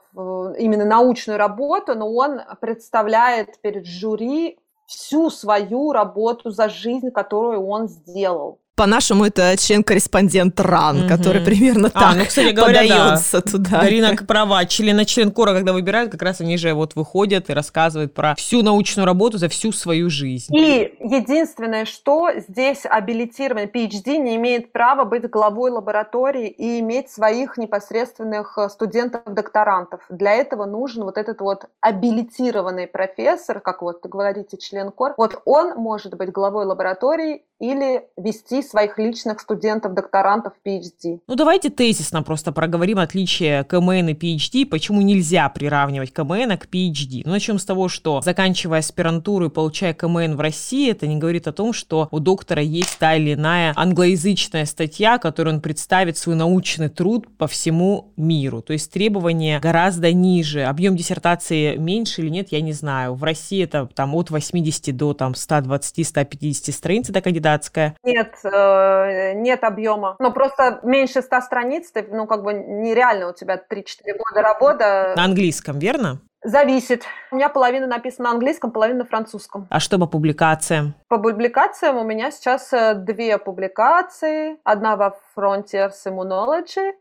именно 0.57 0.85
научную 0.85 1.37
работу, 1.37 1.95
но 1.95 2.11
он 2.11 2.41
представляет 2.59 3.61
перед 3.61 3.85
жюри 3.85 4.59
всю 4.87 5.29
свою 5.29 5.91
работу 5.91 6.49
за 6.49 6.69
жизнь, 6.69 7.11
которую 7.11 7.65
он 7.67 7.87
сделал. 7.87 8.59
По-нашему, 8.83 9.25
это 9.25 9.55
член-корреспондент 9.55 10.59
РАН, 10.59 11.01
Мгм. 11.01 11.07
который 11.07 11.41
примерно 11.45 11.91
А, 11.93 11.99
так 11.99 12.15
ну, 12.17 12.25
кстати 12.25 12.53
говоря, 12.53 12.81
да. 12.81 12.95
подается 12.97 13.41
туда. 13.41 13.81
Дарина 13.81 14.15
права. 14.27 14.65
Члена-член 14.65 15.31
кора, 15.31 15.53
когда 15.53 15.73
выбирают, 15.73 16.11
как 16.11 16.23
раз 16.23 16.41
они 16.41 16.57
же 16.57 16.73
вот 16.73 16.95
выходят 16.95 17.51
и 17.51 17.53
рассказывают 17.53 18.15
про 18.15 18.33
всю 18.33 18.63
научную 18.63 19.05
работу 19.05 19.37
за 19.37 19.47
всю 19.47 19.71
свою 19.71 20.09
жизнь. 20.09 20.51
И 20.55 20.91
единственное, 20.99 21.85
что 21.85 22.31
здесь 22.35 22.81
абилитированный 22.89 23.67
PhD 23.67 24.17
не 24.17 24.35
имеет 24.37 24.71
права 24.71 25.03
быть 25.05 25.29
главой 25.29 25.69
лаборатории 25.69 26.47
и 26.47 26.79
иметь 26.79 27.11
своих 27.11 27.57
непосредственных 27.57 28.57
э, 28.57 28.69
студентов-докторантов. 28.69 30.01
Для 30.09 30.31
этого 30.33 30.65
нужен 30.65 31.03
вот 31.03 31.19
этот 31.19 31.41
вот 31.41 31.65
абилитированный 31.79 32.87
профессор, 32.87 33.59
как 33.59 33.83
вот 33.83 34.03
говорите, 34.03 34.57
член 34.57 34.91
КОР. 34.91 35.13
Вот 35.17 35.39
он 35.45 35.75
может 35.75 36.15
быть 36.17 36.31
главой 36.31 36.65
лаборатории 36.65 37.43
или 37.59 38.07
вести 38.17 38.62
своих 38.69 38.97
личных 38.97 39.39
студентов-докторантов 39.39 40.53
PhD. 40.65 41.19
Ну, 41.27 41.35
давайте 41.35 41.69
тезисно 41.69 42.23
просто 42.23 42.51
проговорим 42.51 42.99
отличие 42.99 43.63
КМН 43.63 44.09
и 44.09 44.13
PhD, 44.13 44.65
почему 44.65 45.01
нельзя 45.01 45.49
приравнивать 45.49 46.13
КМН 46.13 46.57
к 46.57 46.67
PhD. 46.67 47.21
Ну, 47.25 47.31
начнем 47.31 47.59
с 47.59 47.65
того, 47.65 47.89
что 47.89 48.21
заканчивая 48.21 48.79
аспирантуру 48.79 49.47
и 49.47 49.49
получая 49.49 49.93
КМН 49.93 50.35
в 50.35 50.39
России, 50.39 50.91
это 50.91 51.07
не 51.07 51.17
говорит 51.17 51.47
о 51.47 51.53
том, 51.53 51.73
что 51.73 52.07
у 52.11 52.19
доктора 52.19 52.61
есть 52.61 52.97
та 52.99 53.15
или 53.15 53.33
иная 53.33 53.73
англоязычная 53.75 54.65
статья, 54.65 55.17
которую 55.17 55.55
он 55.55 55.61
представит 55.61 56.17
свой 56.17 56.35
научный 56.35 56.89
труд 56.89 57.27
по 57.37 57.47
всему 57.47 58.11
миру. 58.17 58.61
То 58.61 58.73
есть 58.73 58.91
требования 58.91 59.59
гораздо 59.59 60.11
ниже. 60.13 60.63
Объем 60.63 60.95
диссертации 60.95 61.75
меньше 61.77 62.21
или 62.21 62.29
нет, 62.29 62.51
я 62.51 62.61
не 62.61 62.73
знаю. 62.73 63.15
В 63.15 63.23
России 63.23 63.63
это 63.63 63.89
там 63.93 64.15
от 64.15 64.29
80 64.29 64.95
до 64.95 65.13
там 65.13 65.33
120-150 65.33 66.71
страниц, 66.71 67.09
это 67.09 67.21
кандидатская. 67.21 67.95
Нет, 68.03 68.33
э, 68.53 69.33
нет 69.33 69.63
объема. 69.63 70.15
Ну, 70.19 70.31
просто 70.31 70.79
меньше 70.83 71.21
100 71.21 71.41
страниц, 71.41 71.91
ты, 71.91 72.07
ну, 72.09 72.27
как 72.27 72.43
бы 72.43 72.53
нереально 72.53 73.29
у 73.29 73.33
тебя 73.33 73.55
3-4 73.55 73.83
года 74.17 74.41
работа. 74.41 75.13
На 75.15 75.25
английском, 75.25 75.79
верно? 75.79 76.19
Зависит. 76.43 77.03
У 77.31 77.37
меня 77.37 77.47
половина 77.47 77.87
написана 77.87 78.29
на 78.29 78.35
английском, 78.35 78.71
половина 78.71 78.99
на 78.99 79.05
французском. 79.05 79.67
А 79.69 79.79
что 79.79 79.97
по 79.97 80.07
публикациям? 80.07 80.93
По 81.07 81.17
публикациям 81.17 81.97
у 81.97 82.03
меня 82.03 82.31
сейчас 82.31 82.73
э, 82.73 82.95
две 82.95 83.37
публикации. 83.37 84.57
Одна 84.65 84.97
во 84.97 85.17
Frontiers 85.35 85.93
Immunology 86.05 86.91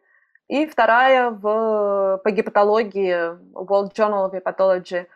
и 0.48 0.66
вторая 0.66 1.30
в, 1.30 2.20
по 2.22 2.30
гепатологии 2.30 3.36
World 3.54 3.92
Journal 3.96 4.30
of 4.30 4.34
Hepatology. 4.34 5.06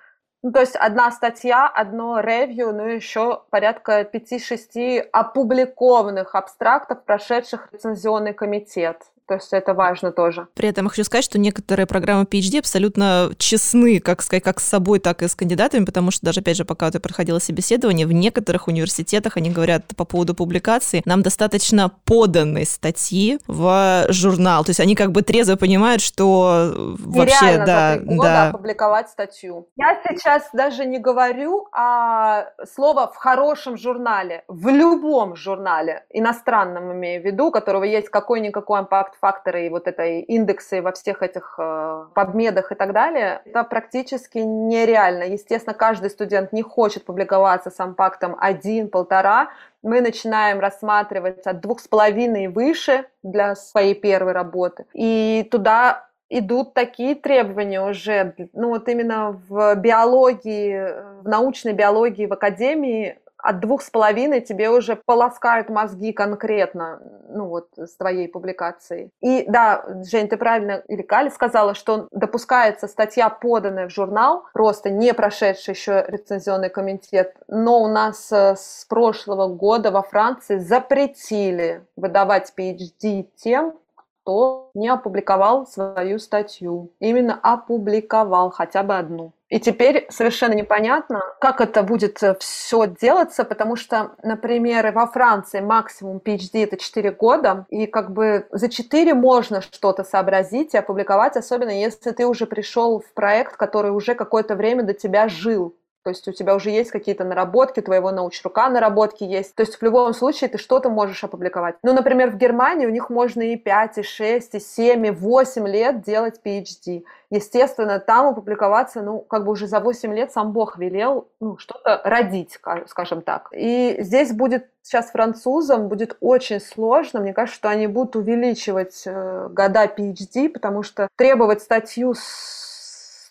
Ну, 0.42 0.52
то 0.52 0.60
есть 0.60 0.76
одна 0.76 1.10
статья, 1.10 1.66
одно 1.66 2.20
ревью, 2.20 2.72
ну 2.72 2.84
еще 2.84 3.42
порядка 3.50 4.02
5-6 4.02 5.08
опубликованных 5.12 6.34
абстрактов, 6.34 7.04
прошедших 7.04 7.68
рецензионный 7.72 8.34
комитет. 8.34 9.02
То 9.28 9.34
есть 9.34 9.52
это 9.52 9.74
важно 9.74 10.12
тоже. 10.12 10.46
При 10.54 10.68
этом 10.68 10.84
я 10.84 10.90
хочу 10.90 11.04
сказать, 11.04 11.24
что 11.24 11.38
некоторые 11.38 11.86
программы 11.86 12.24
PhD 12.24 12.60
абсолютно 12.60 13.30
честны, 13.38 13.98
как 13.98 14.22
сказать, 14.22 14.44
как 14.44 14.60
с 14.60 14.64
собой, 14.64 15.00
так 15.00 15.22
и 15.22 15.28
с 15.28 15.34
кандидатами, 15.34 15.84
потому 15.84 16.12
что 16.12 16.24
даже, 16.24 16.40
опять 16.40 16.56
же, 16.56 16.64
пока 16.64 16.90
ты 16.90 17.00
проходила 17.00 17.40
собеседование, 17.40 18.06
в 18.06 18.12
некоторых 18.12 18.68
университетах 18.68 19.36
они 19.36 19.50
говорят 19.50 19.82
по 19.96 20.04
поводу 20.04 20.34
публикации, 20.34 21.02
нам 21.04 21.22
достаточно 21.22 21.90
поданной 22.04 22.66
статьи 22.66 23.40
в 23.48 24.06
журнал. 24.10 24.64
То 24.64 24.70
есть 24.70 24.80
они 24.80 24.94
как 24.94 25.10
бы 25.10 25.22
трезво 25.22 25.56
понимают, 25.56 26.02
что 26.02 26.72
вообще, 26.76 27.58
да, 27.58 27.98
за 27.98 28.22
да. 28.22 28.48
опубликовать 28.50 29.08
статью. 29.10 29.68
Я 29.76 30.00
сейчас 30.08 30.48
даже 30.52 30.84
не 30.84 30.98
говорю 30.98 31.66
о 31.72 32.44
слово 32.74 33.10
в 33.12 33.16
хорошем 33.16 33.76
журнале, 33.76 34.44
в 34.46 34.68
любом 34.68 35.34
журнале, 35.34 36.04
иностранном 36.10 36.92
имею 36.92 37.22
в 37.22 37.24
виду, 37.24 37.46
у 37.46 37.50
которого 37.50 37.84
есть 37.84 38.08
какой-никакой 38.08 38.80
импакт 38.80 39.15
факторы 39.20 39.66
и 39.66 39.68
вот 39.68 39.88
этой 39.88 40.20
индексы 40.20 40.82
во 40.82 40.92
всех 40.92 41.22
этих 41.22 41.54
э, 41.58 42.06
подмедах 42.14 42.72
и 42.72 42.74
так 42.74 42.92
далее, 42.92 43.42
это 43.44 43.64
практически 43.64 44.38
нереально. 44.38 45.24
Естественно, 45.24 45.74
каждый 45.74 46.10
студент 46.10 46.52
не 46.52 46.62
хочет 46.62 47.04
публиковаться 47.04 47.70
с 47.70 47.80
ампактом 47.80 48.36
один, 48.38 48.88
полтора. 48.88 49.50
Мы 49.82 50.00
начинаем 50.00 50.60
рассматривать 50.60 51.46
от 51.46 51.60
двух 51.60 51.80
с 51.80 51.88
половиной 51.88 52.44
и 52.44 52.48
выше 52.48 53.06
для 53.22 53.54
своей 53.54 53.94
первой 53.94 54.32
работы. 54.32 54.86
И 54.92 55.48
туда 55.50 56.06
идут 56.28 56.74
такие 56.74 57.14
требования 57.14 57.80
уже, 57.80 58.34
ну 58.52 58.70
вот 58.70 58.88
именно 58.88 59.40
в 59.48 59.74
биологии, 59.76 61.22
в 61.22 61.28
научной 61.28 61.72
биологии 61.72 62.26
в 62.26 62.32
академии 62.32 63.18
от 63.46 63.60
двух 63.60 63.82
с 63.82 63.90
половиной 63.90 64.40
тебе 64.40 64.70
уже 64.70 64.96
полоскают 64.96 65.68
мозги 65.68 66.12
конкретно, 66.12 67.00
ну 67.28 67.46
вот, 67.46 67.68
с 67.76 67.96
твоей 67.96 68.28
публикацией. 68.28 69.10
И 69.20 69.44
да, 69.46 69.84
Жень, 70.04 70.28
ты 70.28 70.36
правильно, 70.36 70.82
или 70.88 71.02
Кали 71.02 71.28
сказала, 71.28 71.74
что 71.74 72.08
допускается 72.10 72.88
статья, 72.88 73.28
поданная 73.28 73.88
в 73.88 73.92
журнал, 73.92 74.44
просто 74.52 74.90
не 74.90 75.14
прошедший 75.14 75.74
еще 75.74 76.04
рецензионный 76.08 76.70
комитет, 76.70 77.36
но 77.46 77.80
у 77.82 77.88
нас 77.88 78.32
э, 78.32 78.56
с 78.56 78.84
прошлого 78.88 79.46
года 79.46 79.90
во 79.92 80.02
Франции 80.02 80.58
запретили 80.58 81.84
выдавать 81.96 82.52
PhD 82.56 83.28
тем, 83.36 83.74
кто 84.22 84.70
не 84.74 84.88
опубликовал 84.88 85.66
свою 85.66 86.18
статью. 86.18 86.90
Именно 86.98 87.38
опубликовал 87.40 88.50
хотя 88.50 88.82
бы 88.82 88.96
одну. 88.96 89.32
И 89.48 89.60
теперь 89.60 90.06
совершенно 90.10 90.54
непонятно, 90.54 91.22
как 91.40 91.60
это 91.60 91.84
будет 91.84 92.20
э, 92.22 92.34
все 92.40 92.86
делаться, 92.88 93.44
потому 93.44 93.76
что, 93.76 94.16
например, 94.24 94.90
во 94.90 95.06
Франции 95.06 95.60
максимум 95.60 96.20
PhD 96.24 96.64
это 96.64 96.76
4 96.76 97.12
года, 97.12 97.64
и 97.70 97.86
как 97.86 98.12
бы 98.12 98.48
за 98.50 98.68
4 98.68 99.14
можно 99.14 99.60
что-то 99.60 100.02
сообразить 100.02 100.74
и 100.74 100.78
опубликовать, 100.78 101.36
особенно 101.36 101.70
если 101.70 102.10
ты 102.10 102.26
уже 102.26 102.46
пришел 102.46 102.98
в 102.98 103.12
проект, 103.14 103.56
который 103.56 103.92
уже 103.92 104.16
какое-то 104.16 104.56
время 104.56 104.82
до 104.82 104.94
тебя 104.94 105.28
жил. 105.28 105.75
То 106.06 106.10
есть 106.10 106.28
у 106.28 106.32
тебя 106.32 106.54
уже 106.54 106.70
есть 106.70 106.92
какие-то 106.92 107.24
наработки, 107.24 107.80
твоего 107.80 108.12
научрука 108.12 108.68
наработки 108.68 109.24
есть. 109.24 109.56
То 109.56 109.64
есть 109.64 109.74
в 109.74 109.82
любом 109.82 110.14
случае 110.14 110.48
ты 110.48 110.56
что-то 110.56 110.88
можешь 110.88 111.24
опубликовать. 111.24 111.74
Ну, 111.82 111.92
например, 111.92 112.30
в 112.30 112.36
Германии 112.36 112.86
у 112.86 112.90
них 112.90 113.10
можно 113.10 113.42
и 113.42 113.56
5, 113.56 113.98
и 113.98 114.02
6, 114.04 114.54
и 114.54 114.60
7, 114.60 115.06
и 115.06 115.10
8 115.10 115.66
лет 115.66 116.02
делать 116.02 116.40
PhD. 116.44 117.02
Естественно, 117.30 117.98
там 117.98 118.26
опубликоваться, 118.26 119.02
ну, 119.02 119.18
как 119.18 119.44
бы 119.44 119.50
уже 119.50 119.66
за 119.66 119.80
8 119.80 120.14
лет 120.14 120.30
сам 120.30 120.52
Бог 120.52 120.78
велел, 120.78 121.26
ну, 121.40 121.58
что-то 121.58 122.00
родить, 122.04 122.60
скажем 122.86 123.22
так. 123.22 123.48
И 123.50 123.96
здесь 123.98 124.32
будет 124.32 124.68
сейчас 124.82 125.10
французам 125.10 125.88
будет 125.88 126.16
очень 126.20 126.60
сложно. 126.60 127.18
Мне 127.18 127.32
кажется, 127.32 127.56
что 127.56 127.68
они 127.68 127.88
будут 127.88 128.14
увеличивать 128.14 129.02
э, 129.06 129.48
года 129.50 129.86
PhD, 129.86 130.48
потому 130.50 130.84
что 130.84 131.08
требовать 131.16 131.62
статью 131.62 132.14
с 132.14 132.65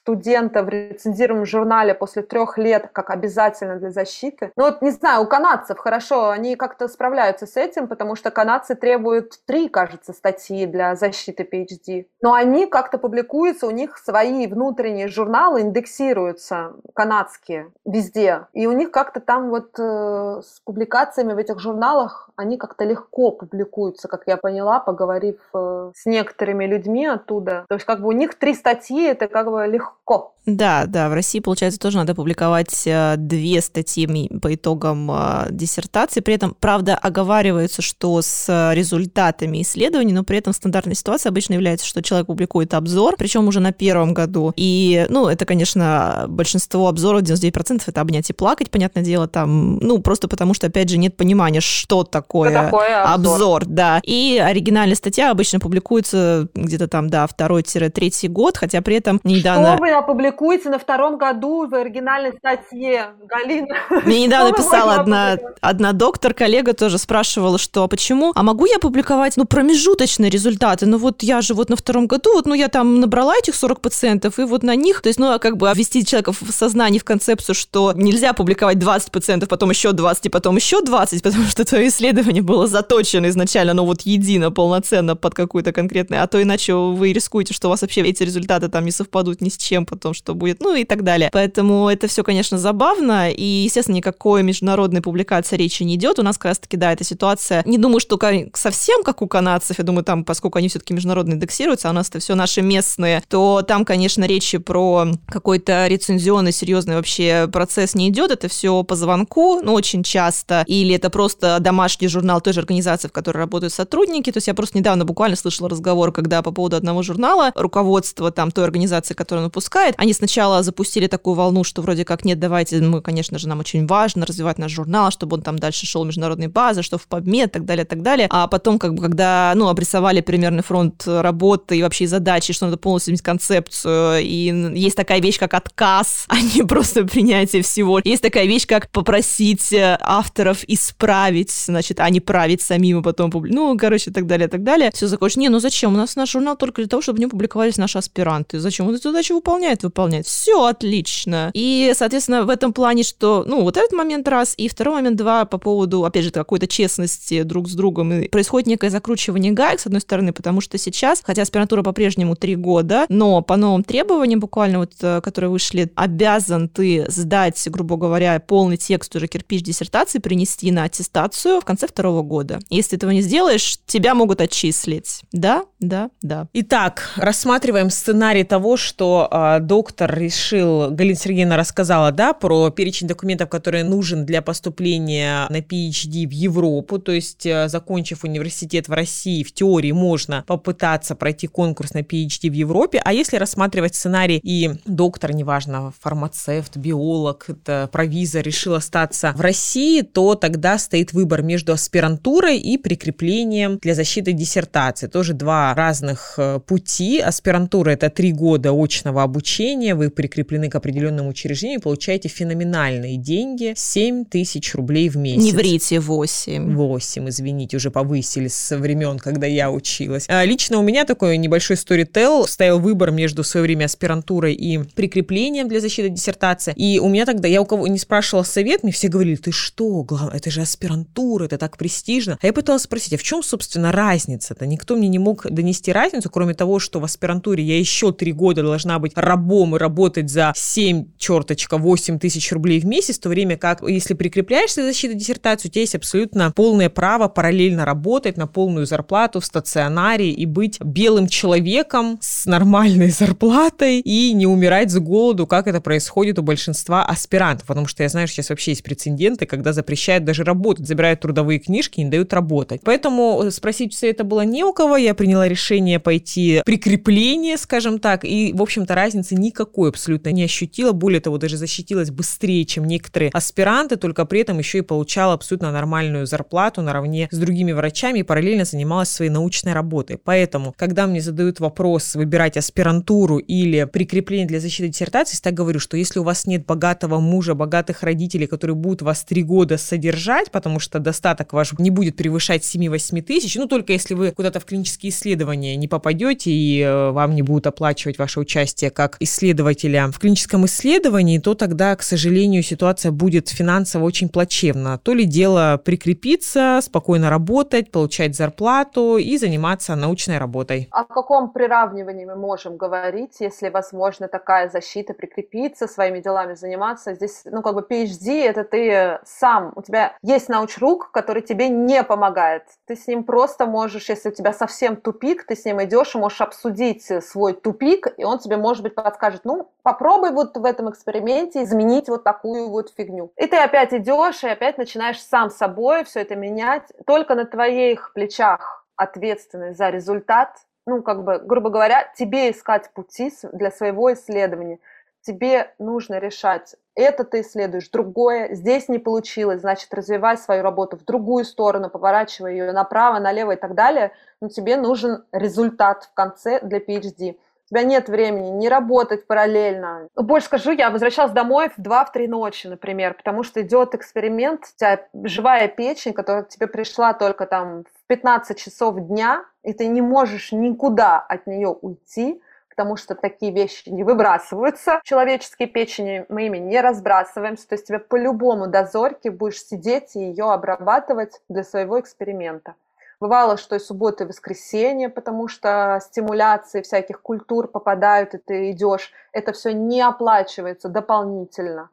студента 0.05 0.61
в 0.61 0.69
рецензируемом 0.69 1.47
журнале 1.47 1.95
после 1.95 2.21
трех 2.21 2.59
лет 2.59 2.89
как 2.93 3.09
обязательно 3.09 3.77
для 3.77 3.89
защиты. 3.89 4.51
Ну 4.55 4.65
вот, 4.65 4.83
не 4.83 4.91
знаю, 4.91 5.23
у 5.23 5.25
канадцев 5.25 5.79
хорошо, 5.79 6.29
они 6.29 6.55
как-то 6.55 6.87
справляются 6.87 7.47
с 7.47 7.57
этим, 7.57 7.87
потому 7.87 8.15
что 8.15 8.29
канадцы 8.29 8.75
требуют 8.75 9.33
три, 9.47 9.67
кажется, 9.67 10.13
статьи 10.13 10.67
для 10.67 10.95
защиты 10.95 11.41
PhD. 11.51 12.05
Но 12.21 12.33
они 12.33 12.67
как-то 12.67 12.99
публикуются, 12.99 13.65
у 13.65 13.71
них 13.71 13.97
свои 13.97 14.45
внутренние 14.45 15.07
журналы 15.07 15.61
индексируются, 15.61 16.73
канадские, 16.93 17.71
везде. 17.83 18.45
И 18.53 18.67
у 18.67 18.73
них 18.73 18.91
как-то 18.91 19.19
там 19.19 19.49
вот 19.49 19.71
э, 19.79 20.41
с 20.43 20.59
публикациями 20.65 21.33
в 21.33 21.37
этих 21.39 21.59
журналах 21.59 22.29
они 22.35 22.57
как-то 22.57 22.83
легко 22.83 23.31
публикуются, 23.31 24.07
как 24.07 24.27
я 24.27 24.37
поняла, 24.37 24.79
поговорив 24.79 25.39
э, 25.55 25.84
с 25.95 26.05
некоторыми 26.05 26.65
людьми 26.65 27.05
оттуда. 27.05 27.65
То 27.69 27.75
есть 27.75 27.85
как 27.85 28.01
бы 28.01 28.07
у 28.07 28.11
них 28.11 28.35
три 28.35 28.53
статьи, 28.53 29.03
это 29.03 29.27
как 29.27 29.49
бы 29.49 29.65
легко 29.67 29.95
легко. 30.05 30.31
Да, 30.45 30.85
да, 30.85 31.09
в 31.09 31.13
России, 31.13 31.39
получается, 31.39 31.79
тоже 31.79 31.97
надо 31.97 32.13
публиковать 32.13 32.83
э, 32.85 33.15
две 33.17 33.61
статьи 33.61 34.29
по 34.39 34.53
итогам 34.53 35.09
э, 35.11 35.47
диссертации. 35.49 36.19
При 36.19 36.35
этом, 36.35 36.55
правда, 36.59 36.95
оговаривается, 36.95 37.81
что 37.81 38.21
с 38.21 38.71
результатами 38.75 39.63
исследований, 39.63 40.13
но 40.13 40.23
при 40.23 40.37
этом 40.37 40.53
стандартная 40.53 40.93
ситуация 40.93 41.31
обычно 41.31 41.53
является, 41.53 41.87
что 41.87 42.03
человек 42.03 42.27
публикует 42.27 42.75
обзор, 42.75 43.15
причем 43.17 43.47
уже 43.47 43.59
на 43.59 43.71
первом 43.71 44.13
году. 44.13 44.53
И, 44.55 45.07
ну, 45.09 45.27
это, 45.27 45.45
конечно, 45.45 46.25
большинство 46.27 46.89
обзоров, 46.89 47.23
99% 47.23 47.81
это 47.87 48.01
обнять 48.01 48.29
и 48.29 48.33
плакать, 48.33 48.69
понятное 48.69 49.03
дело, 49.03 49.27
там, 49.27 49.77
ну, 49.77 49.97
просто 49.99 50.27
потому 50.27 50.53
что, 50.53 50.67
опять 50.67 50.89
же, 50.89 50.99
нет 50.99 51.17
понимания, 51.17 51.59
что 51.59 52.03
такое, 52.03 52.51
что 52.51 52.65
такое 52.65 53.01
обзор. 53.01 53.33
обзор. 53.33 53.65
Да. 53.65 53.99
И 54.03 54.37
оригинальная 54.37 54.95
статья 54.95 55.31
обычно 55.31 55.59
публикуется 55.59 55.74
где-то 55.81 56.87
там, 56.87 57.09
да, 57.09 57.27
второй-третий 57.27 58.27
год, 58.27 58.57
хотя 58.57 58.81
при 58.81 58.97
этом 58.97 59.19
недавно... 59.23 59.73
Что 59.73 59.81
вы 59.81 59.91
опубликуете 59.91 60.69
на 60.69 60.79
втором 60.79 61.17
году 61.17 61.67
в 61.67 61.73
оригинальной 61.73 62.33
статье, 62.37 63.07
Галина. 63.23 63.75
Мне 64.05 64.25
недавно 64.25 64.53
писала 64.53 64.95
одна, 64.95 65.37
одна 65.61 65.93
доктор, 65.93 66.33
коллега 66.33 66.73
тоже 66.73 66.97
спрашивала, 66.97 67.57
что 67.57 67.83
а 67.83 67.87
почему, 67.87 68.31
а 68.35 68.43
могу 68.43 68.65
я 68.65 68.79
публиковать, 68.79 69.37
ну, 69.37 69.45
промежуточные 69.45 70.29
результаты, 70.29 70.85
ну, 70.85 70.97
вот 70.97 71.23
я 71.23 71.41
же 71.41 71.53
вот 71.53 71.69
на 71.69 71.75
втором 71.75 72.07
году, 72.07 72.33
вот, 72.33 72.45
ну, 72.45 72.53
я 72.53 72.67
там 72.67 72.99
набрала 72.99 73.35
этих 73.37 73.55
40 73.55 73.81
пациентов, 73.81 74.39
и 74.39 74.43
вот 74.43 74.63
на 74.63 74.75
них, 74.75 75.01
то 75.01 75.07
есть, 75.07 75.19
ну, 75.19 75.31
а 75.31 75.39
как 75.39 75.57
бы 75.57 75.71
ввести 75.75 76.05
человека 76.05 76.31
в 76.33 76.51
сознание, 76.51 76.99
в 76.99 77.03
концепцию, 77.03 77.55
что 77.55 77.93
нельзя 77.95 78.33
публиковать 78.33 78.79
20 78.79 79.11
пациентов, 79.11 79.49
потом 79.49 79.69
еще 79.69 79.91
20, 79.91 80.25
и 80.25 80.29
потом 80.29 80.55
еще 80.55 80.81
20, 80.81 81.23
потому 81.23 81.45
что 81.45 81.65
твое 81.65 81.87
исследование 81.87 82.41
было 82.41 82.67
заточено 82.67 83.27
изначально, 83.29 83.73
ну, 83.73 83.85
вот 83.85 84.01
едино, 84.01 84.51
полноценно 84.51 85.15
под 85.15 85.33
какую-то 85.33 85.64
конкретную, 85.73 86.23
а 86.23 86.27
то 86.27 86.41
иначе 86.41 86.73
вы 86.73 87.13
рискуете, 87.13 87.53
что 87.53 87.67
у 87.67 87.71
вас 87.71 87.81
вообще 87.81 88.01
эти 88.01 88.23
результаты 88.23 88.69
там 88.69 88.85
не 88.85 88.91
совпадут 88.91 89.41
ни 89.41 89.49
с 89.49 89.57
чем, 89.57 89.85
потом 89.85 90.13
что 90.13 90.35
будет, 90.35 90.61
ну 90.61 90.75
и 90.75 90.83
так 90.83 91.03
далее. 91.03 91.29
Поэтому 91.31 91.89
это 91.89 92.07
все, 92.07 92.23
конечно, 92.23 92.57
забавно, 92.57 93.31
и, 93.31 93.43
естественно, 93.43 93.95
никакой 93.95 94.43
международной 94.43 95.01
публикации 95.01 95.55
речи 95.55 95.83
не 95.83 95.95
идет. 95.95 96.19
У 96.19 96.23
нас 96.23 96.37
как 96.37 96.45
раз-таки, 96.45 96.77
да, 96.77 96.91
эта 96.91 97.03
ситуация, 97.03 97.63
не 97.65 97.77
думаю, 97.77 97.99
что 97.99 98.19
совсем 98.53 99.03
как 99.03 99.21
у 99.21 99.27
канадцев, 99.27 99.77
я 99.77 99.83
думаю, 99.83 100.03
там, 100.03 100.23
поскольку 100.23 100.57
они 100.57 100.67
все-таки 100.67 100.93
международно 100.93 101.33
индексируются, 101.33 101.87
а 101.87 101.91
у 101.91 101.93
нас 101.93 102.09
это 102.09 102.19
все 102.19 102.35
наши 102.35 102.61
местные, 102.61 103.23
то 103.27 103.61
там, 103.61 103.85
конечно, 103.85 104.25
речи 104.25 104.57
про 104.57 105.07
какой-то 105.27 105.87
рецензионный, 105.87 106.51
серьезный 106.51 106.95
вообще 106.95 107.47
процесс 107.51 107.95
не 107.95 108.09
идет, 108.09 108.31
это 108.31 108.47
все 108.47 108.83
по 108.83 108.95
звонку, 108.95 109.61
ну, 109.61 109.73
очень 109.73 110.03
часто, 110.03 110.63
или 110.67 110.95
это 110.95 111.09
просто 111.09 111.57
домашний 111.59 112.07
журнал 112.07 112.41
той 112.41 112.53
же 112.53 112.59
организации, 112.59 113.07
в 113.07 113.11
которой 113.11 113.37
работают 113.37 113.73
сотрудники, 113.73 114.31
то 114.31 114.37
есть 114.37 114.47
я 114.47 114.53
просто 114.53 114.77
недавно 114.77 115.05
буквально 115.05 115.35
слышала 115.35 115.54
разговор, 115.61 116.11
когда 116.11 116.41
по 116.41 116.51
поводу 116.51 116.77
одного 116.77 117.03
журнала 117.03 117.51
руководство 117.55 118.31
там 118.31 118.51
той 118.51 118.63
организации, 118.63 119.13
которую 119.13 119.43
он 119.43 119.49
выпускает. 119.49 119.95
Они 119.97 120.13
сначала 120.13 120.63
запустили 120.63 121.07
такую 121.07 121.35
волну, 121.35 121.63
что 121.63 121.81
вроде 121.81 122.05
как 122.05 122.25
нет, 122.25 122.39
давайте, 122.39 122.81
мы, 122.81 123.01
конечно 123.01 123.37
же, 123.37 123.47
нам 123.47 123.59
очень 123.59 123.85
важно 123.85 124.25
развивать 124.25 124.57
наш 124.57 124.71
журнал, 124.71 125.11
чтобы 125.11 125.35
он 125.35 125.41
там 125.41 125.59
дальше 125.59 125.85
шел 125.85 126.03
в 126.03 126.07
международные 126.07 126.49
базы, 126.49 126.81
что 126.81 126.97
в 126.97 127.07
PubMed, 127.07 127.49
так 127.49 127.65
далее, 127.65 127.85
так 127.85 128.01
далее. 128.01 128.27
А 128.31 128.47
потом, 128.47 128.79
как 128.79 128.93
бы, 128.93 129.01
когда, 129.01 129.53
ну, 129.55 129.67
обрисовали 129.67 130.21
примерный 130.21 130.63
фронт 130.63 131.03
работы 131.05 131.77
и 131.77 131.83
вообще 131.83 132.07
задачи, 132.07 132.53
что 132.53 132.65
надо 132.65 132.77
полностью 132.77 133.11
иметь 133.11 133.21
концепцию, 133.21 134.21
и 134.21 134.71
есть 134.75 134.95
такая 134.95 135.21
вещь, 135.21 135.37
как 135.37 135.53
отказ, 135.53 136.25
а 136.29 136.39
не 136.39 136.63
просто 136.63 137.05
принятие 137.05 137.61
всего. 137.61 137.99
Есть 138.03 138.21
такая 138.21 138.45
вещь, 138.45 138.65
как 138.65 138.89
попросить 138.89 139.71
э, 139.73 139.97
авторов 140.01 140.63
исправить, 140.67 141.51
значит, 141.51 141.99
а 141.99 142.09
не 142.09 142.19
править 142.19 142.61
самим, 142.61 142.99
и 142.99 143.03
потом, 143.03 143.31
ну, 143.33 143.77
короче, 143.77 144.11
так 144.11 144.25
далее, 144.25 144.47
так 144.47 144.63
далее. 144.63 144.91
Все 144.93 145.07
закончилось. 145.07 145.25
Не, 145.45 145.49
ну 145.49 145.59
зачем? 145.59 145.93
У 145.93 145.97
нас 145.97 146.15
наш 146.15 146.31
журнал 146.31 146.57
только 146.57 146.81
для 146.81 146.89
того, 146.89 147.03
чтобы 147.03 147.17
в 147.17 147.19
нем 147.19 147.29
публиковались 147.29 147.77
наши 147.77 147.99
аспиранты. 147.99 148.59
Зачем? 148.59 148.87
Он 148.87 148.95
эту 148.95 149.09
задачу 149.09 149.35
выполняет, 149.35 149.83
выполняет. 149.83 150.25
Все 150.25 150.65
отлично. 150.65 151.51
И, 151.53 151.93
соответственно, 151.95 152.45
в 152.45 152.49
этом 152.49 152.73
плане, 152.73 153.03
что, 153.03 153.43
ну, 153.45 153.61
вот 153.61 153.77
этот 153.77 153.91
момент 153.91 154.27
раз, 154.27 154.55
и 154.57 154.67
второй 154.67 154.95
момент 154.95 155.17
два 155.17 155.45
по 155.45 155.59
поводу, 155.59 156.03
опять 156.03 156.23
же, 156.23 156.31
какой-то 156.31 156.65
честности 156.65 157.43
друг 157.43 157.69
с 157.69 157.73
другом. 157.73 158.11
И 158.11 158.27
происходит 158.27 158.65
некое 158.65 158.89
закручивание 158.89 159.51
гаек, 159.51 159.79
с 159.79 159.85
одной 159.85 160.01
стороны, 160.01 160.33
потому 160.33 160.61
что 160.61 160.79
сейчас, 160.79 161.21
хотя 161.23 161.43
аспирантура 161.43 161.83
по-прежнему 161.83 162.35
три 162.35 162.55
года, 162.55 163.05
но 163.09 163.43
по 163.43 163.55
новым 163.55 163.83
требованиям, 163.83 164.39
буквально 164.39 164.79
вот, 164.79 164.93
э, 165.01 165.21
которые 165.21 165.51
вышли, 165.51 165.91
обязан 165.93 166.69
ты 166.69 167.05
сдать, 167.07 167.61
грубо 167.67 167.97
говоря, 167.97 168.39
полный 168.39 168.77
текст 168.77 169.15
уже 169.15 169.27
кирпич 169.27 169.61
диссертации, 169.61 170.17
принести 170.17 170.71
на 170.71 170.85
аттестацию 170.85 171.61
в 171.61 171.65
конце 171.65 171.85
второго 171.85 172.23
года. 172.23 172.57
Если 172.71 172.97
этого 172.97 173.11
не 173.11 173.21
сделаешь, 173.21 173.77
тебя 173.85 174.15
могут 174.15 174.41
отчислить. 174.41 175.21
Да, 175.35 175.65
да, 175.81 176.09
да. 176.21 176.47
Итак, 176.53 177.09
рассматриваем 177.17 177.89
сценарий 177.89 178.45
того, 178.45 178.77
что 178.77 179.27
э, 179.29 179.59
доктор 179.59 180.17
решил, 180.17 180.91
Галина 180.91 181.17
Сергеевна 181.17 181.57
рассказала, 181.57 182.13
да, 182.13 182.31
про 182.31 182.69
перечень 182.69 183.09
документов, 183.09 183.49
которые 183.49 183.83
нужен 183.83 184.25
для 184.25 184.41
поступления 184.41 185.45
на 185.49 185.57
PhD 185.57 186.25
в 186.25 186.31
Европу, 186.31 186.99
то 186.99 187.11
есть, 187.11 187.45
э, 187.45 187.67
закончив 187.67 188.23
университет 188.23 188.87
в 188.87 188.93
России, 188.93 189.43
в 189.43 189.53
теории 189.53 189.91
можно 189.91 190.45
попытаться 190.47 191.15
пройти 191.15 191.47
конкурс 191.47 191.93
на 191.93 191.99
PhD 191.99 192.49
в 192.49 192.53
Европе, 192.53 193.01
а 193.03 193.11
если 193.11 193.35
рассматривать 193.35 193.95
сценарий 193.95 194.39
и 194.41 194.71
доктор, 194.85 195.33
неважно, 195.33 195.91
фармацевт, 195.99 196.77
биолог, 196.77 197.49
это 197.49 197.89
провизор, 197.91 198.41
решил 198.41 198.75
остаться 198.75 199.33
в 199.35 199.41
России, 199.41 200.01
то 200.01 200.35
тогда 200.35 200.77
стоит 200.77 201.11
выбор 201.11 201.41
между 201.41 201.73
аспирантурой 201.73 202.57
и 202.57 202.77
прикреплением 202.77 203.79
для 203.79 203.95
защиты 203.95 204.31
диссертации. 204.31 205.07
Тоже 205.07 205.24
два 205.33 205.73
разных 205.73 206.35
э, 206.37 206.59
пути. 206.59 207.19
Аспирантура– 207.19 207.89
это 207.91 208.09
три 208.09 208.31
года 208.31 208.71
очного 208.71 209.23
обучения, 209.23 209.95
вы 209.95 210.09
прикреплены 210.09 210.69
к 210.69 210.75
определенному 210.75 211.29
учреждению, 211.29 211.81
получаете 211.81 212.29
феноменальные 212.29 213.17
деньги– 213.17 213.73
7 213.75 214.25
тысяч 214.25 214.75
рублей 214.75 215.09
в 215.09 215.17
месяц. 215.17 215.43
Не 215.43 215.51
врите, 215.51 215.99
8. 215.99 216.75
8, 216.75 217.29
извините, 217.29 217.77
уже 217.77 217.91
повысили 217.91 218.47
со 218.47 218.77
времен, 218.77 219.19
когда 219.19 219.47
я 219.47 219.71
училась. 219.71 220.25
А 220.27 220.43
лично 220.43 220.79
у 220.79 220.83
меня 220.83 221.05
такой 221.05 221.37
небольшой 221.37 221.77
сторител 221.77 222.47
стоял 222.47 222.79
выбор 222.79 223.11
между 223.11 223.43
в 223.43 223.47
свое 223.47 223.63
время 223.63 223.85
аспирантурой 223.85 224.53
и 224.53 224.77
прикреплением 224.77 225.67
для 225.67 225.79
защиты 225.79 226.09
диссертации. 226.09 226.73
И 226.75 226.99
у 226.99 227.09
меня 227.09 227.25
тогда, 227.25 227.47
я 227.47 227.61
у 227.61 227.65
кого 227.65 227.87
не 227.87 227.99
спрашивала 227.99 228.43
совет, 228.43 228.83
мне 228.83 228.91
все 228.91 229.07
говорили, 229.07 229.35
ты 229.35 229.51
что, 229.51 230.03
главное, 230.03 230.37
это 230.37 230.49
же 230.51 230.61
аспирантура, 230.61 231.45
это 231.45 231.57
так 231.57 231.77
престижно. 231.77 232.37
А 232.41 232.45
я 232.45 232.53
пыталась 232.53 232.83
спросить, 232.83 233.13
а 233.13 233.17
в 233.17 233.23
чем, 233.23 233.43
собственно, 233.43 233.91
разница-то? 233.91 234.65
Никто 234.65 234.95
мне 234.95 235.07
не 235.07 235.14
мог 235.19 235.45
донести 235.49 235.91
разницу, 235.91 236.29
кроме 236.29 236.53
того, 236.53 236.79
что 236.79 236.99
в 236.99 237.03
аспирантуре 237.05 237.63
я 237.63 237.77
еще 237.77 238.11
три 238.11 238.31
года 238.31 238.63
должна 238.63 238.99
быть 238.99 239.13
рабом 239.15 239.75
и 239.75 239.79
работать 239.79 240.29
за 240.29 240.53
7, 240.55 241.05
черточка, 241.17 241.77
8 241.77 242.19
тысяч 242.19 242.51
рублей 242.51 242.79
в 242.79 242.85
месяц, 242.85 243.17
в 243.17 243.21
то 243.21 243.29
время 243.29 243.57
как, 243.57 243.81
если 243.87 244.13
прикрепляешься 244.13 244.81
к 244.81 244.85
защите 244.85 245.13
диссертации, 245.13 245.69
у 245.69 245.71
тебя 245.71 245.81
есть 245.81 245.95
абсолютно 245.95 246.51
полное 246.51 246.89
право 246.89 247.27
параллельно 247.27 247.85
работать 247.85 248.37
на 248.37 248.47
полную 248.47 248.85
зарплату 248.85 249.39
в 249.39 249.45
стационаре 249.45 250.31
и 250.31 250.45
быть 250.45 250.79
белым 250.81 251.27
человеком 251.27 252.17
с 252.21 252.45
нормальной 252.45 253.09
зарплатой 253.11 253.99
и 253.99 254.33
не 254.33 254.47
умирать 254.47 254.91
с 254.91 254.99
голоду, 254.99 255.47
как 255.47 255.67
это 255.67 255.81
происходит 255.81 256.39
у 256.39 256.43
большинства 256.43 257.03
аспирантов. 257.05 257.67
Потому 257.67 257.87
что 257.87 258.03
я 258.03 258.09
знаю, 258.09 258.27
что 258.27 258.35
сейчас 258.35 258.49
вообще 258.49 258.71
есть 258.71 258.83
прецеденты, 258.83 259.45
когда 259.45 259.73
запрещают 259.73 260.23
даже 260.23 260.43
работать, 260.43 260.87
забирают 260.87 261.21
трудовые 261.21 261.59
книжки 261.59 261.99
и 261.99 262.03
не 262.03 262.09
дают 262.09 262.33
работать. 262.33 262.81
Поэтому 262.83 263.49
спросить 263.51 263.93
совета 263.93 264.23
было 264.23 264.41
не 264.41 264.63
у 264.63 264.73
кого, 264.73 264.94
я 265.03 265.13
приняла 265.13 265.47
решение 265.47 265.99
пойти 265.99 266.61
прикрепление, 266.65 267.57
скажем 267.57 267.99
так, 267.99 268.25
и, 268.25 268.53
в 268.53 268.61
общем-то, 268.61 268.95
разницы 268.95 269.35
никакой 269.35 269.89
абсолютно 269.89 270.29
не 270.29 270.43
ощутила. 270.43 270.91
Более 270.91 271.21
того, 271.21 271.37
даже 271.37 271.57
защитилась 271.57 272.11
быстрее, 272.11 272.65
чем 272.65 272.85
некоторые 272.85 273.31
аспиранты, 273.31 273.95
только 273.95 274.25
при 274.25 274.41
этом 274.41 274.59
еще 274.59 274.79
и 274.79 274.81
получала 274.81 275.33
абсолютно 275.33 275.71
нормальную 275.71 276.25
зарплату 276.25 276.81
наравне 276.81 277.27
с 277.31 277.37
другими 277.37 277.71
врачами 277.71 278.19
и 278.19 278.23
параллельно 278.23 278.65
занималась 278.65 279.09
своей 279.09 279.31
научной 279.31 279.73
работой. 279.73 280.17
Поэтому, 280.17 280.73
когда 280.77 281.07
мне 281.07 281.21
задают 281.21 281.59
вопрос 281.59 282.15
выбирать 282.15 282.57
аспирантуру 282.57 283.37
или 283.37 283.85
прикрепление 283.85 284.47
для 284.47 284.59
защиты 284.59 284.89
диссертации, 284.89 285.37
я 285.45 285.51
говорю, 285.51 285.79
что 285.79 285.97
если 285.97 286.19
у 286.19 286.23
вас 286.23 286.47
нет 286.47 286.65
богатого 286.65 287.19
мужа, 287.19 287.53
богатых 287.53 288.03
родителей, 288.03 288.47
которые 288.47 288.75
будут 288.75 289.01
вас 289.01 289.23
три 289.23 289.43
года 289.43 289.77
содержать, 289.77 290.51
потому 290.51 290.79
что 290.79 290.99
достаток 290.99 291.53
ваш 291.53 291.73
не 291.77 291.89
будет 291.89 292.15
превышать 292.15 292.63
7-8 292.63 293.21
тысяч, 293.21 293.55
ну 293.55 293.67
только 293.67 293.93
если 293.93 294.13
вы 294.13 294.31
куда-то 294.31 294.59
в 294.59 294.65
клинические 294.85 295.09
исследования 295.09 295.75
не 295.75 295.87
попадете 295.87 296.51
и 296.51 296.81
э, 296.81 297.11
вам 297.11 297.33
не 297.33 297.41
будут 297.41 297.65
оплачивать 297.65 298.19
ваше 298.19 298.39
участие 298.39 298.91
как 298.91 299.17
исследователя 299.19 300.07
в 300.11 300.19
клиническом 300.19 300.65
исследовании, 300.65 301.39
то 301.39 301.55
тогда, 301.55 301.95
к 301.95 302.03
сожалению, 302.03 302.61
ситуация 302.61 303.11
будет 303.11 303.49
финансово 303.49 304.03
очень 304.03 304.29
плачевна. 304.29 304.99
То 304.99 305.13
ли 305.13 305.25
дело 305.25 305.81
прикрепиться, 305.83 306.79
спокойно 306.83 307.29
работать, 307.29 307.89
получать 307.91 308.35
зарплату 308.35 309.17
и 309.17 309.37
заниматься 309.37 309.95
научной 309.95 310.37
работой. 310.37 310.87
О 310.91 311.03
каком 311.03 311.51
приравнивании 311.51 312.25
мы 312.25 312.35
можем 312.35 312.77
говорить, 312.77 313.37
если 313.39 313.69
возможно 313.69 314.27
такая 314.27 314.69
защита 314.69 315.13
прикрепиться, 315.13 315.87
своими 315.87 316.19
делами 316.19 316.53
заниматься? 316.53 317.15
Здесь, 317.15 317.41
ну, 317.45 317.61
как 317.63 317.73
бы 317.73 317.81
PhD, 317.89 318.43
это 318.43 318.63
ты 318.63 319.19
сам, 319.25 319.73
у 319.75 319.81
тебя 319.81 320.13
есть 320.21 320.49
научрук, 320.49 321.11
который 321.11 321.41
тебе 321.41 321.69
не 321.69 322.03
помогает. 322.03 322.63
Ты 322.85 322.95
с 322.95 323.07
ним 323.07 323.23
просто 323.23 323.65
можешь, 323.65 324.09
если 324.09 324.29
у 324.29 324.31
тебя 324.31 324.53
совсем 324.53 324.74
тупик, 324.95 325.45
ты 325.45 325.55
с 325.55 325.65
ним 325.65 325.83
идешь 325.83 326.15
и 326.15 326.17
можешь 326.17 326.41
обсудить 326.41 327.09
свой 327.23 327.53
тупик, 327.53 328.07
и 328.17 328.23
он 328.23 328.39
тебе, 328.39 328.57
может 328.57 328.83
быть, 328.83 328.95
подскажет, 328.95 329.41
ну, 329.45 329.71
попробуй 329.83 330.31
вот 330.31 330.57
в 330.57 330.65
этом 330.65 330.89
эксперименте 330.89 331.63
изменить 331.63 332.09
вот 332.09 332.23
такую 332.23 332.69
вот 332.69 332.93
фигню. 332.95 333.31
И 333.37 333.47
ты 333.47 333.57
опять 333.57 333.93
идешь 333.93 334.43
и 334.43 334.47
опять 334.47 334.77
начинаешь 334.77 335.21
сам 335.21 335.49
собой 335.49 336.03
все 336.03 336.21
это 336.21 336.35
менять. 336.35 336.83
Только 337.05 337.35
на 337.35 337.45
твоих 337.45 338.11
плечах 338.13 338.85
ответственность 338.95 339.77
за 339.77 339.89
результат, 339.89 340.57
ну, 340.85 341.01
как 341.01 341.23
бы, 341.23 341.39
грубо 341.39 341.69
говоря, 341.69 342.11
тебе 342.15 342.51
искать 342.51 342.91
пути 342.91 343.31
для 343.51 343.71
своего 343.71 344.13
исследования. 344.13 344.79
Тебе 345.25 345.73
нужно 345.79 346.19
решать, 346.19 346.75
это 346.93 347.23
ты 347.23 347.41
исследуешь, 347.41 347.89
другое, 347.89 348.53
здесь 348.53 348.87
не 348.89 348.99
получилось, 348.99 349.61
значит, 349.61 349.91
развивай 349.91 350.37
свою 350.37 350.61
работу 350.61 350.97
в 350.97 351.03
другую 351.03 351.45
сторону, 351.45 351.89
поворачивай 351.89 352.51
ее 352.51 352.71
направо, 352.71 353.17
налево 353.17 353.53
и 353.53 353.55
так 353.55 353.73
далее, 353.73 354.11
но 354.39 354.49
тебе 354.49 354.77
нужен 354.77 355.25
результат 355.31 356.03
в 356.03 356.13
конце 356.13 356.59
для 356.61 356.77
PhD. 356.77 357.37
У 357.65 357.69
тебя 357.69 357.81
нет 357.81 358.07
времени 358.07 358.49
не 358.49 358.69
работать 358.69 359.25
параллельно. 359.25 360.07
Больше 360.15 360.45
скажу, 360.45 360.71
я 360.71 360.91
возвращалась 360.91 361.31
домой 361.31 361.71
в 361.75 361.79
2-3 361.79 362.27
ночи, 362.27 362.67
например, 362.67 363.15
потому 363.15 363.41
что 363.41 363.63
идет 363.63 363.95
эксперимент, 363.95 364.61
у 364.61 364.77
тебя 364.77 365.07
живая 365.23 365.67
печень, 365.67 366.13
которая 366.13 366.43
тебе 366.43 366.67
пришла 366.67 367.13
только 367.13 367.47
там 367.47 367.85
в 367.85 368.07
15 368.07 368.55
часов 368.59 368.99
дня, 368.99 369.43
и 369.63 369.73
ты 369.73 369.87
не 369.87 370.01
можешь 370.01 370.51
никуда 370.51 371.17
от 371.17 371.47
нее 371.47 371.69
уйти, 371.69 372.43
потому 372.75 372.97
что 372.97 373.15
такие 373.15 373.53
вещи 373.53 373.89
не 373.89 374.03
выбрасываются. 374.03 374.99
Человеческие 375.03 375.67
печени 375.67 376.25
мы 376.27 376.47
ими 376.47 376.57
не 376.57 376.81
разбрасываемся, 376.81 377.67
то 377.69 377.75
есть 377.75 377.87
тебе 377.87 377.99
по-любому 377.99 378.67
дозорке 378.67 379.31
будешь 379.31 379.63
сидеть 379.63 380.15
и 380.15 380.19
ее 380.19 380.51
обрабатывать 380.51 381.41
для 381.47 381.63
своего 381.63 381.99
эксперимента. 381.99 382.75
Бывало, 383.21 383.55
что 383.55 383.77
и 383.77 383.79
суббота, 383.79 384.25
и 384.25 384.27
воскресенье, 384.27 385.07
потому 385.07 385.47
что 385.47 385.99
стимуляции 386.03 386.81
всяких 386.81 387.21
культур 387.21 387.69
попадают, 387.69 388.33
и 388.33 388.39
ты 388.39 388.71
идешь. 388.71 389.13
Это 389.31 389.53
все 389.53 389.71
не 389.71 390.01
оплачивается 390.01 390.89
дополнительно. 390.89 391.89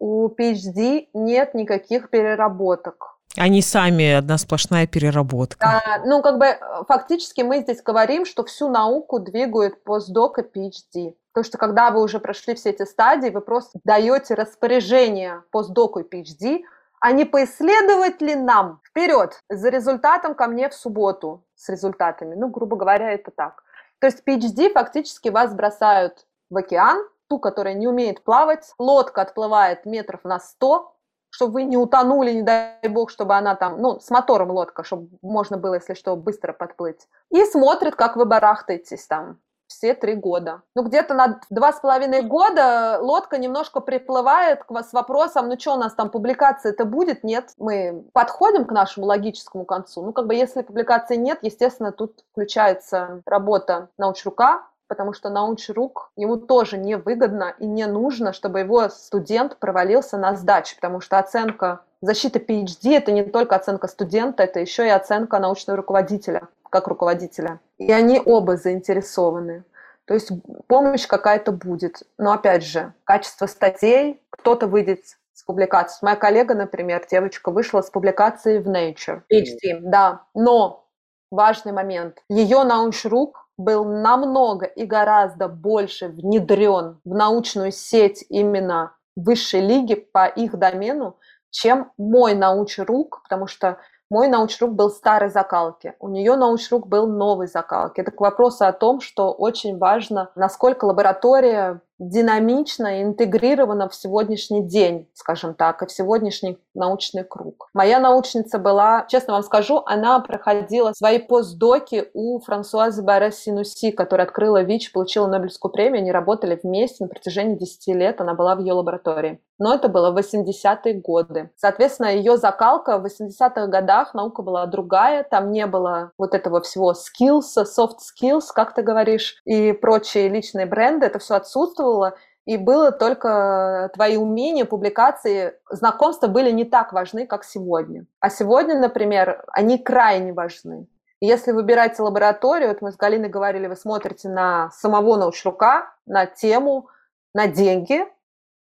У 0.00 0.28
PhD 0.28 1.06
нет 1.14 1.54
никаких 1.54 2.10
переработок. 2.10 3.15
Они 3.36 3.60
сами 3.60 4.12
одна 4.12 4.38
сплошная 4.38 4.86
переработка. 4.86 5.82
А, 5.84 5.98
ну, 6.06 6.22
как 6.22 6.38
бы 6.38 6.58
фактически 6.88 7.42
мы 7.42 7.60
здесь 7.60 7.82
говорим, 7.82 8.24
что 8.24 8.44
всю 8.44 8.68
науку 8.70 9.18
двигают 9.18 9.84
постдок 9.84 10.38
и 10.38 10.42
PhD. 10.42 11.14
Потому 11.32 11.44
что 11.44 11.58
когда 11.58 11.90
вы 11.90 12.02
уже 12.02 12.18
прошли 12.18 12.54
все 12.54 12.70
эти 12.70 12.84
стадии, 12.84 13.28
вы 13.28 13.42
просто 13.42 13.78
даете 13.84 14.32
распоряжение 14.32 15.42
постдоку 15.50 16.00
и 16.00 16.02
PhD, 16.02 16.62
а 16.98 17.12
не 17.12 17.26
поисследовать 17.26 18.22
ли 18.22 18.34
нам 18.34 18.80
вперед 18.88 19.42
за 19.50 19.68
результатом 19.68 20.34
ко 20.34 20.46
мне 20.46 20.70
в 20.70 20.74
субботу 20.74 21.44
с 21.54 21.68
результатами. 21.68 22.34
Ну, 22.34 22.48
грубо 22.48 22.76
говоря, 22.76 23.12
это 23.12 23.30
так. 23.30 23.64
То 23.98 24.06
есть 24.06 24.22
PhD 24.26 24.72
фактически 24.72 25.28
вас 25.28 25.52
бросают 25.54 26.26
в 26.48 26.56
океан, 26.56 27.06
ту, 27.28 27.38
которая 27.38 27.74
не 27.74 27.86
умеет 27.86 28.24
плавать, 28.24 28.72
лодка 28.78 29.22
отплывает 29.22 29.84
метров 29.84 30.24
на 30.24 30.38
100, 30.38 30.95
чтобы 31.30 31.52
вы 31.52 31.62
не 31.64 31.76
утонули, 31.76 32.32
не 32.32 32.42
дай 32.42 32.88
бог, 32.88 33.10
чтобы 33.10 33.34
она 33.34 33.54
там, 33.54 33.80
ну, 33.80 34.00
с 34.00 34.10
мотором 34.10 34.50
лодка, 34.50 34.84
чтобы 34.84 35.08
можно 35.22 35.58
было, 35.58 35.74
если 35.74 35.94
что, 35.94 36.16
быстро 36.16 36.52
подплыть. 36.52 37.08
И 37.30 37.44
смотрит, 37.44 37.94
как 37.96 38.16
вы 38.16 38.24
барахтаетесь 38.24 39.06
там. 39.06 39.38
все 39.68 39.94
три 39.94 40.14
года. 40.14 40.62
Ну, 40.74 40.82
где-то 40.82 41.14
на 41.14 41.40
два 41.50 41.72
с 41.72 41.80
половиной 41.80 42.22
года 42.22 42.98
лодка 43.00 43.38
немножко 43.38 43.80
приплывает 43.80 44.62
с 44.70 44.92
вопросом, 44.92 45.48
ну, 45.48 45.58
что 45.58 45.74
у 45.74 45.76
нас 45.76 45.94
там, 45.94 46.10
публикации 46.10 46.70
это 46.70 46.84
будет? 46.84 47.24
Нет. 47.24 47.50
Мы 47.58 48.04
подходим 48.12 48.64
к 48.64 48.72
нашему 48.72 49.06
логическому 49.06 49.64
концу. 49.64 50.02
Ну, 50.02 50.12
как 50.12 50.26
бы, 50.26 50.34
если 50.34 50.62
публикации 50.62 51.16
нет, 51.16 51.38
естественно, 51.42 51.92
тут 51.92 52.24
включается 52.32 53.22
работа 53.26 53.88
научрука, 53.98 54.66
потому 54.88 55.12
что 55.12 55.30
научрук 55.30 56.10
ему 56.16 56.36
тоже 56.36 56.78
невыгодно 56.78 57.54
и 57.58 57.66
не 57.66 57.86
нужно, 57.86 58.32
чтобы 58.32 58.60
его 58.60 58.88
студент 58.88 59.58
провалился 59.58 60.16
на 60.16 60.34
сдаче, 60.36 60.76
потому 60.76 61.00
что 61.00 61.18
оценка 61.18 61.80
защита 62.00 62.38
PhD– 62.38 62.96
это 62.96 63.12
не 63.12 63.24
только 63.24 63.56
оценка 63.56 63.88
студента, 63.88 64.42
это 64.42 64.60
еще 64.60 64.86
и 64.86 64.90
оценка 64.90 65.38
научного 65.38 65.76
руководителя, 65.76 66.48
как 66.70 66.88
руководителя. 66.88 67.60
И 67.78 67.90
они 67.92 68.20
оба 68.24 68.56
заинтересованы. 68.56 69.64
То 70.06 70.14
есть 70.14 70.30
помощь 70.68 71.06
какая-то 71.06 71.52
будет. 71.52 72.02
Но 72.16 72.32
опять 72.32 72.64
же, 72.64 72.92
качество 73.04 73.46
статей, 73.46 74.22
кто-то 74.30 74.68
выйдет 74.68 75.00
с 75.32 75.42
публикацией. 75.42 75.98
Моя 76.02 76.16
коллега, 76.16 76.54
например, 76.54 77.04
девочка, 77.10 77.50
вышла 77.50 77.82
с 77.82 77.90
публикацией 77.90 78.60
в 78.60 78.68
Nature. 78.68 79.22
PhD, 79.30 79.80
да. 79.80 80.22
Но 80.32 80.86
важный 81.30 81.72
момент. 81.72 82.22
Ее 82.28 82.62
научрук 82.62 83.45
был 83.56 83.84
намного 83.84 84.66
и 84.66 84.84
гораздо 84.84 85.48
больше 85.48 86.08
внедрен 86.08 87.00
в 87.04 87.14
научную 87.14 87.72
сеть 87.72 88.24
именно 88.28 88.94
высшей 89.16 89.60
лиги 89.60 89.94
по 89.94 90.26
их 90.26 90.58
домену, 90.58 91.16
чем 91.50 91.90
мой 91.96 92.34
научрук, 92.34 93.22
потому 93.22 93.46
что 93.46 93.78
мой 94.10 94.28
научрук 94.28 94.72
был 94.72 94.90
старой 94.90 95.30
закалки, 95.30 95.94
у 95.98 96.08
нее 96.08 96.36
научрук 96.36 96.86
был 96.86 97.08
новой 97.08 97.48
закалки. 97.48 98.00
Это 98.00 98.12
к 98.12 98.20
вопросу 98.20 98.64
о 98.64 98.72
том, 98.72 99.00
что 99.00 99.32
очень 99.32 99.78
важно, 99.78 100.30
насколько 100.36 100.84
лаборатория 100.84 101.80
динамично 101.98 103.02
интегрирована 103.02 103.88
в 103.88 103.94
сегоднясий 103.94 104.62
день, 104.62 105.08
скажем 105.14 105.54
так, 105.54 105.82
и 105.82 105.86
в 105.86 105.92
сегодняшний 105.92 106.58
научный 106.74 107.24
круг. 107.24 107.68
Моя 107.74 107.98
научница 107.98 108.58
была, 108.58 109.06
честно 109.08 109.34
вам 109.34 109.42
скажу, 109.42 109.82
она 109.86 110.20
проходила 110.20 110.92
свои 110.92 111.18
постдоки 111.18 112.10
у 112.12 112.38
Франсуазы 112.40 113.02
Барре 113.02 113.32
Синуси, 113.32 113.90
которая 113.90 114.26
открыла 114.26 114.62
ВИЧ, 114.62 114.92
получила 114.92 115.26
Нобелевскую 115.26 115.72
премию, 115.72 116.02
они 116.02 116.12
работали 116.12 116.58
вместе 116.62 117.04
на 117.04 117.08
протяжении 117.08 117.56
10 117.56 117.88
лет, 117.96 118.20
она 118.20 118.34
была 118.34 118.54
в 118.54 118.60
ее 118.60 118.74
лаборатории. 118.74 119.40
Но 119.58 119.74
это 119.74 119.88
было 119.88 120.10
в 120.10 120.18
80-е 120.18 121.00
годы. 121.00 121.50
Соответственно, 121.56 122.08
ее 122.08 122.36
закалка 122.36 122.98
в 122.98 123.06
80-х 123.06 123.68
годах, 123.68 124.12
наука 124.12 124.42
была 124.42 124.66
другая, 124.66 125.24
там 125.24 125.50
не 125.50 125.66
было 125.66 126.12
вот 126.18 126.34
этого 126.34 126.60
всего 126.60 126.92
skills, 126.92 127.56
soft 127.56 127.96
skills, 128.04 128.48
как 128.54 128.74
ты 128.74 128.82
говоришь, 128.82 129.40
и 129.46 129.72
прочие 129.72 130.28
личные 130.28 130.66
бренды, 130.66 131.06
это 131.06 131.18
все 131.18 131.36
отсутствовало, 131.36 131.85
присутствовала, 131.86 132.16
и 132.44 132.56
было 132.56 132.92
только 132.92 133.90
твои 133.94 134.16
умения, 134.16 134.64
публикации, 134.64 135.54
знакомства 135.70 136.28
были 136.28 136.50
не 136.52 136.64
так 136.64 136.92
важны, 136.92 137.26
как 137.26 137.44
сегодня. 137.44 138.06
А 138.20 138.30
сегодня, 138.30 138.78
например, 138.78 139.44
они 139.48 139.78
крайне 139.78 140.32
важны. 140.32 140.86
Если 141.20 141.52
выбираете 141.52 142.02
лабораторию, 142.02 142.68
вот 142.68 142.82
мы 142.82 142.92
с 142.92 142.96
Галиной 142.96 143.28
говорили, 143.28 143.66
вы 143.66 143.76
смотрите 143.76 144.28
на 144.28 144.70
самого 144.70 145.16
научрука, 145.16 145.92
на 146.06 146.26
тему, 146.26 146.88
на 147.34 147.48
деньги, 147.48 148.06